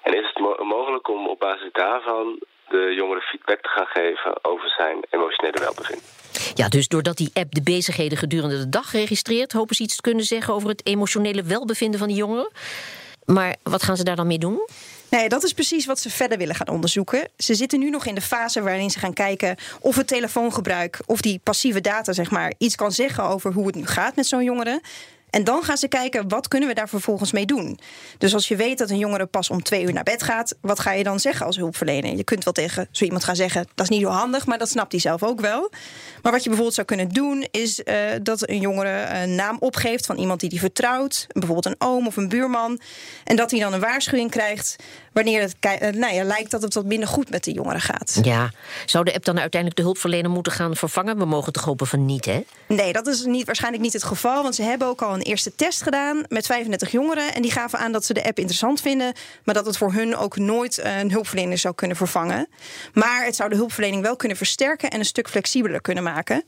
En 0.02 0.14
is 0.14 0.26
het 0.26 0.38
mo 0.38 0.64
mogelijk 0.64 1.08
om 1.08 1.28
op 1.28 1.38
basis 1.38 1.72
daarvan 1.72 2.38
de 2.68 2.94
jongeren 2.94 3.22
feedback 3.22 3.60
te 3.60 3.68
gaan 3.68 3.86
geven 3.86 4.44
over 4.44 4.68
zijn 4.68 5.04
emotionele 5.10 5.60
welbevinden. 5.60 6.04
Ja, 6.54 6.68
dus 6.68 6.88
doordat 6.88 7.16
die 7.16 7.30
app 7.34 7.54
de 7.54 7.62
bezigheden 7.62 8.18
gedurende 8.18 8.58
de 8.58 8.68
dag 8.68 8.92
registreert, 8.92 9.52
hopen 9.52 9.74
ze 9.76 9.82
iets 9.82 9.96
te 9.96 10.02
kunnen 10.02 10.24
zeggen 10.24 10.54
over 10.54 10.68
het 10.68 10.86
emotionele 10.86 11.42
welbevinden 11.42 11.98
van 11.98 12.08
die 12.08 12.16
jongeren. 12.16 12.50
Maar 13.24 13.56
wat 13.62 13.82
gaan 13.82 13.96
ze 13.96 14.04
daar 14.04 14.16
dan 14.16 14.26
mee 14.26 14.38
doen? 14.38 14.68
Nee, 15.10 15.28
dat 15.28 15.44
is 15.44 15.52
precies 15.52 15.86
wat 15.86 16.00
ze 16.00 16.10
verder 16.10 16.38
willen 16.38 16.54
gaan 16.54 16.68
onderzoeken. 16.68 17.28
Ze 17.36 17.54
zitten 17.54 17.78
nu 17.78 17.90
nog 17.90 18.06
in 18.06 18.14
de 18.14 18.20
fase 18.20 18.62
waarin 18.62 18.90
ze 18.90 18.98
gaan 18.98 19.12
kijken 19.12 19.56
of 19.80 19.96
het 19.96 20.06
telefoongebruik, 20.06 21.00
of 21.06 21.20
die 21.20 21.40
passieve 21.42 21.80
data, 21.80 22.12
zeg 22.12 22.30
maar, 22.30 22.52
iets 22.58 22.76
kan 22.76 22.92
zeggen 22.92 23.24
over 23.24 23.52
hoe 23.52 23.66
het 23.66 23.74
nu 23.74 23.86
gaat 23.86 24.16
met 24.16 24.26
zo'n 24.26 24.44
jongere. 24.44 24.80
En 25.30 25.44
dan 25.44 25.62
gaan 25.62 25.76
ze 25.76 25.88
kijken, 25.88 26.28
wat 26.28 26.48
kunnen 26.48 26.68
we 26.68 26.74
daar 26.74 26.88
vervolgens 26.88 27.32
mee 27.32 27.46
doen? 27.46 27.78
Dus 28.18 28.34
als 28.34 28.48
je 28.48 28.56
weet 28.56 28.78
dat 28.78 28.90
een 28.90 28.98
jongere 28.98 29.26
pas 29.26 29.50
om 29.50 29.62
twee 29.62 29.82
uur 29.82 29.92
naar 29.92 30.02
bed 30.02 30.22
gaat... 30.22 30.54
wat 30.60 30.80
ga 30.80 30.92
je 30.92 31.04
dan 31.04 31.20
zeggen 31.20 31.46
als 31.46 31.56
hulpverlener? 31.56 32.16
Je 32.16 32.24
kunt 32.24 32.44
wel 32.44 32.52
tegen 32.52 32.88
zo 32.90 33.04
iemand 33.04 33.24
gaan 33.24 33.36
zeggen, 33.36 33.66
dat 33.74 33.90
is 33.90 33.96
niet 33.96 34.06
zo 34.06 34.08
handig... 34.08 34.46
maar 34.46 34.58
dat 34.58 34.68
snapt 34.68 34.92
hij 34.92 35.00
zelf 35.00 35.22
ook 35.22 35.40
wel. 35.40 35.70
Maar 36.22 36.32
wat 36.32 36.42
je 36.42 36.48
bijvoorbeeld 36.48 36.74
zou 36.74 36.86
kunnen 36.86 37.08
doen... 37.08 37.46
is 37.50 37.80
uh, 37.84 37.94
dat 38.22 38.48
een 38.48 38.60
jongere 38.60 39.22
een 39.22 39.34
naam 39.34 39.56
opgeeft 39.60 40.06
van 40.06 40.16
iemand 40.16 40.40
die 40.40 40.48
hij 40.48 40.58
vertrouwt. 40.58 41.26
Bijvoorbeeld 41.28 41.66
een 41.66 41.88
oom 41.88 42.06
of 42.06 42.16
een 42.16 42.28
buurman. 42.28 42.80
En 43.24 43.36
dat 43.36 43.50
hij 43.50 43.60
dan 43.60 43.72
een 43.72 43.80
waarschuwing 43.80 44.30
krijgt... 44.30 44.76
wanneer 45.12 45.40
het 45.40 45.56
nou 45.96 46.14
ja, 46.14 46.24
lijkt 46.24 46.50
dat 46.50 46.62
het 46.62 46.74
wat 46.74 46.84
minder 46.84 47.08
goed 47.08 47.30
met 47.30 47.44
de 47.44 47.52
jongere 47.52 47.80
gaat. 47.80 48.18
Ja, 48.22 48.50
zou 48.86 49.04
de 49.04 49.14
app 49.14 49.24
dan 49.24 49.40
uiteindelijk 49.40 49.80
de 49.80 49.86
hulpverlener 49.86 50.30
moeten 50.30 50.52
gaan 50.52 50.76
vervangen? 50.76 51.18
We 51.18 51.24
mogen 51.24 51.52
toch 51.52 51.64
hopen 51.64 51.86
van 51.86 52.04
niet, 52.04 52.24
hè? 52.24 52.44
Nee, 52.66 52.92
dat 52.92 53.06
is 53.06 53.24
niet, 53.24 53.46
waarschijnlijk 53.46 53.82
niet 53.82 53.92
het 53.92 54.04
geval... 54.04 54.42
want 54.42 54.54
ze 54.54 54.62
hebben 54.62 54.88
ook 54.88 55.02
al 55.02 55.14
een 55.14 55.19
eerste 55.20 55.54
test 55.54 55.82
gedaan 55.82 56.22
met 56.28 56.46
35 56.46 56.90
jongeren. 56.90 57.34
En 57.34 57.42
die 57.42 57.50
gaven 57.50 57.78
aan 57.78 57.92
dat 57.92 58.04
ze 58.04 58.14
de 58.14 58.24
app 58.24 58.38
interessant 58.38 58.80
vinden. 58.80 59.12
Maar 59.44 59.54
dat 59.54 59.66
het 59.66 59.76
voor 59.76 59.92
hun 59.92 60.16
ook 60.16 60.36
nooit 60.36 60.80
een 60.82 61.10
hulpverlener 61.10 61.58
zou 61.58 61.74
kunnen 61.74 61.96
vervangen. 61.96 62.48
Maar 62.94 63.24
het 63.24 63.36
zou 63.36 63.50
de 63.50 63.56
hulpverlening 63.56 64.02
wel 64.02 64.16
kunnen 64.16 64.36
versterken 64.36 64.90
en 64.90 64.98
een 64.98 65.04
stuk 65.04 65.28
flexibeler 65.28 65.80
kunnen 65.80 66.02
maken. 66.02 66.44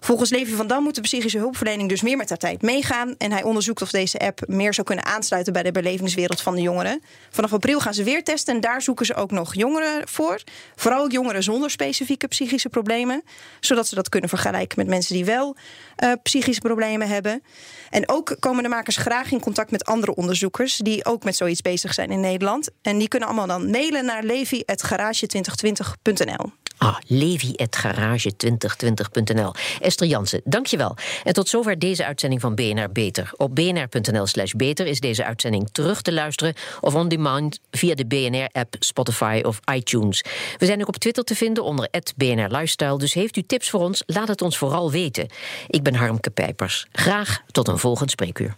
Volgens 0.00 0.30
Levi 0.30 0.52
van 0.52 0.66
Dam 0.66 0.82
moet 0.82 0.94
de 0.94 1.00
psychische 1.00 1.38
hulpverlening 1.38 1.88
dus 1.88 2.02
meer 2.02 2.16
met 2.16 2.28
haar 2.28 2.38
tijd 2.38 2.62
meegaan. 2.62 3.14
En 3.18 3.32
hij 3.32 3.42
onderzoekt 3.42 3.82
of 3.82 3.90
deze 3.90 4.18
app 4.18 4.40
meer 4.46 4.74
zou 4.74 4.86
kunnen 4.86 5.04
aansluiten 5.04 5.52
bij 5.52 5.62
de 5.62 5.72
belevingswereld 5.72 6.40
van 6.40 6.54
de 6.54 6.60
jongeren. 6.60 7.02
Vanaf 7.30 7.52
april 7.52 7.80
gaan 7.80 7.94
ze 7.94 8.02
weer 8.02 8.24
testen 8.24 8.54
en 8.54 8.60
daar 8.60 8.82
zoeken 8.82 9.06
ze 9.06 9.14
ook 9.14 9.30
nog 9.30 9.54
jongeren 9.54 10.08
voor. 10.08 10.42
Vooral 10.76 11.10
jongeren 11.10 11.42
zonder 11.42 11.70
specifieke 11.70 12.28
psychische 12.28 12.68
problemen. 12.68 13.22
Zodat 13.60 13.88
ze 13.88 13.94
dat 13.94 14.08
kunnen 14.08 14.28
vergelijken 14.28 14.78
met 14.78 14.86
mensen 14.86 15.14
die 15.14 15.24
wel 15.24 15.56
uh, 16.04 16.12
psychische 16.22 16.60
problemen 16.60 17.08
hebben. 17.08 17.42
En 17.90 18.08
ook 18.10 18.36
komen 18.38 18.62
de 18.62 18.68
makers 18.68 18.96
graag 18.96 19.32
in 19.32 19.40
contact 19.40 19.70
met 19.70 19.84
andere 19.84 20.14
onderzoekers 20.14 20.76
die 20.76 21.04
ook 21.04 21.24
met 21.24 21.36
zoiets 21.36 21.62
bezig 21.62 21.94
zijn 21.94 22.10
in 22.10 22.20
Nederland. 22.20 22.68
En 22.82 22.98
die 22.98 23.08
kunnen 23.08 23.28
allemaal 23.28 23.46
dan 23.46 23.70
mailen 23.70 24.04
naar 24.04 24.24
levi.garage2020.nl. 24.24 26.52
Ah, 26.82 26.96
levi.garage2020.nl. 27.06 29.52
Esther 29.80 30.06
Jansen, 30.06 30.40
dankjewel. 30.44 30.96
En 31.24 31.32
tot 31.32 31.48
zover 31.48 31.78
deze 31.78 32.04
uitzending 32.04 32.40
van 32.40 32.54
BNR 32.54 32.90
Beter. 32.92 33.30
Op 33.36 33.54
bnr.nl 33.54 34.26
slash 34.26 34.52
beter 34.52 34.86
is 34.86 35.00
deze 35.00 35.24
uitzending 35.24 35.68
terug 35.72 36.02
te 36.02 36.12
luisteren... 36.12 36.54
of 36.80 36.94
on 36.94 37.08
demand 37.08 37.60
via 37.70 37.94
de 37.94 38.06
BNR-app, 38.06 38.74
Spotify 38.78 39.40
of 39.44 39.60
iTunes. 39.74 40.24
We 40.58 40.66
zijn 40.66 40.80
ook 40.80 40.88
op 40.88 40.96
Twitter 40.96 41.24
te 41.24 41.34
vinden 41.34 41.64
onder 41.64 41.88
BNR 42.16 42.48
Lifestyle... 42.48 42.98
dus 42.98 43.14
heeft 43.14 43.36
u 43.36 43.42
tips 43.42 43.70
voor 43.70 43.80
ons, 43.80 44.02
laat 44.06 44.28
het 44.28 44.42
ons 44.42 44.58
vooral 44.58 44.90
weten. 44.90 45.28
Ik 45.66 45.82
ben 45.82 45.94
Harmke 45.94 46.30
Pijpers. 46.30 46.86
Graag 46.92 47.42
tot 47.50 47.68
een 47.68 47.78
volgend 47.78 48.10
spreekuur. 48.10 48.56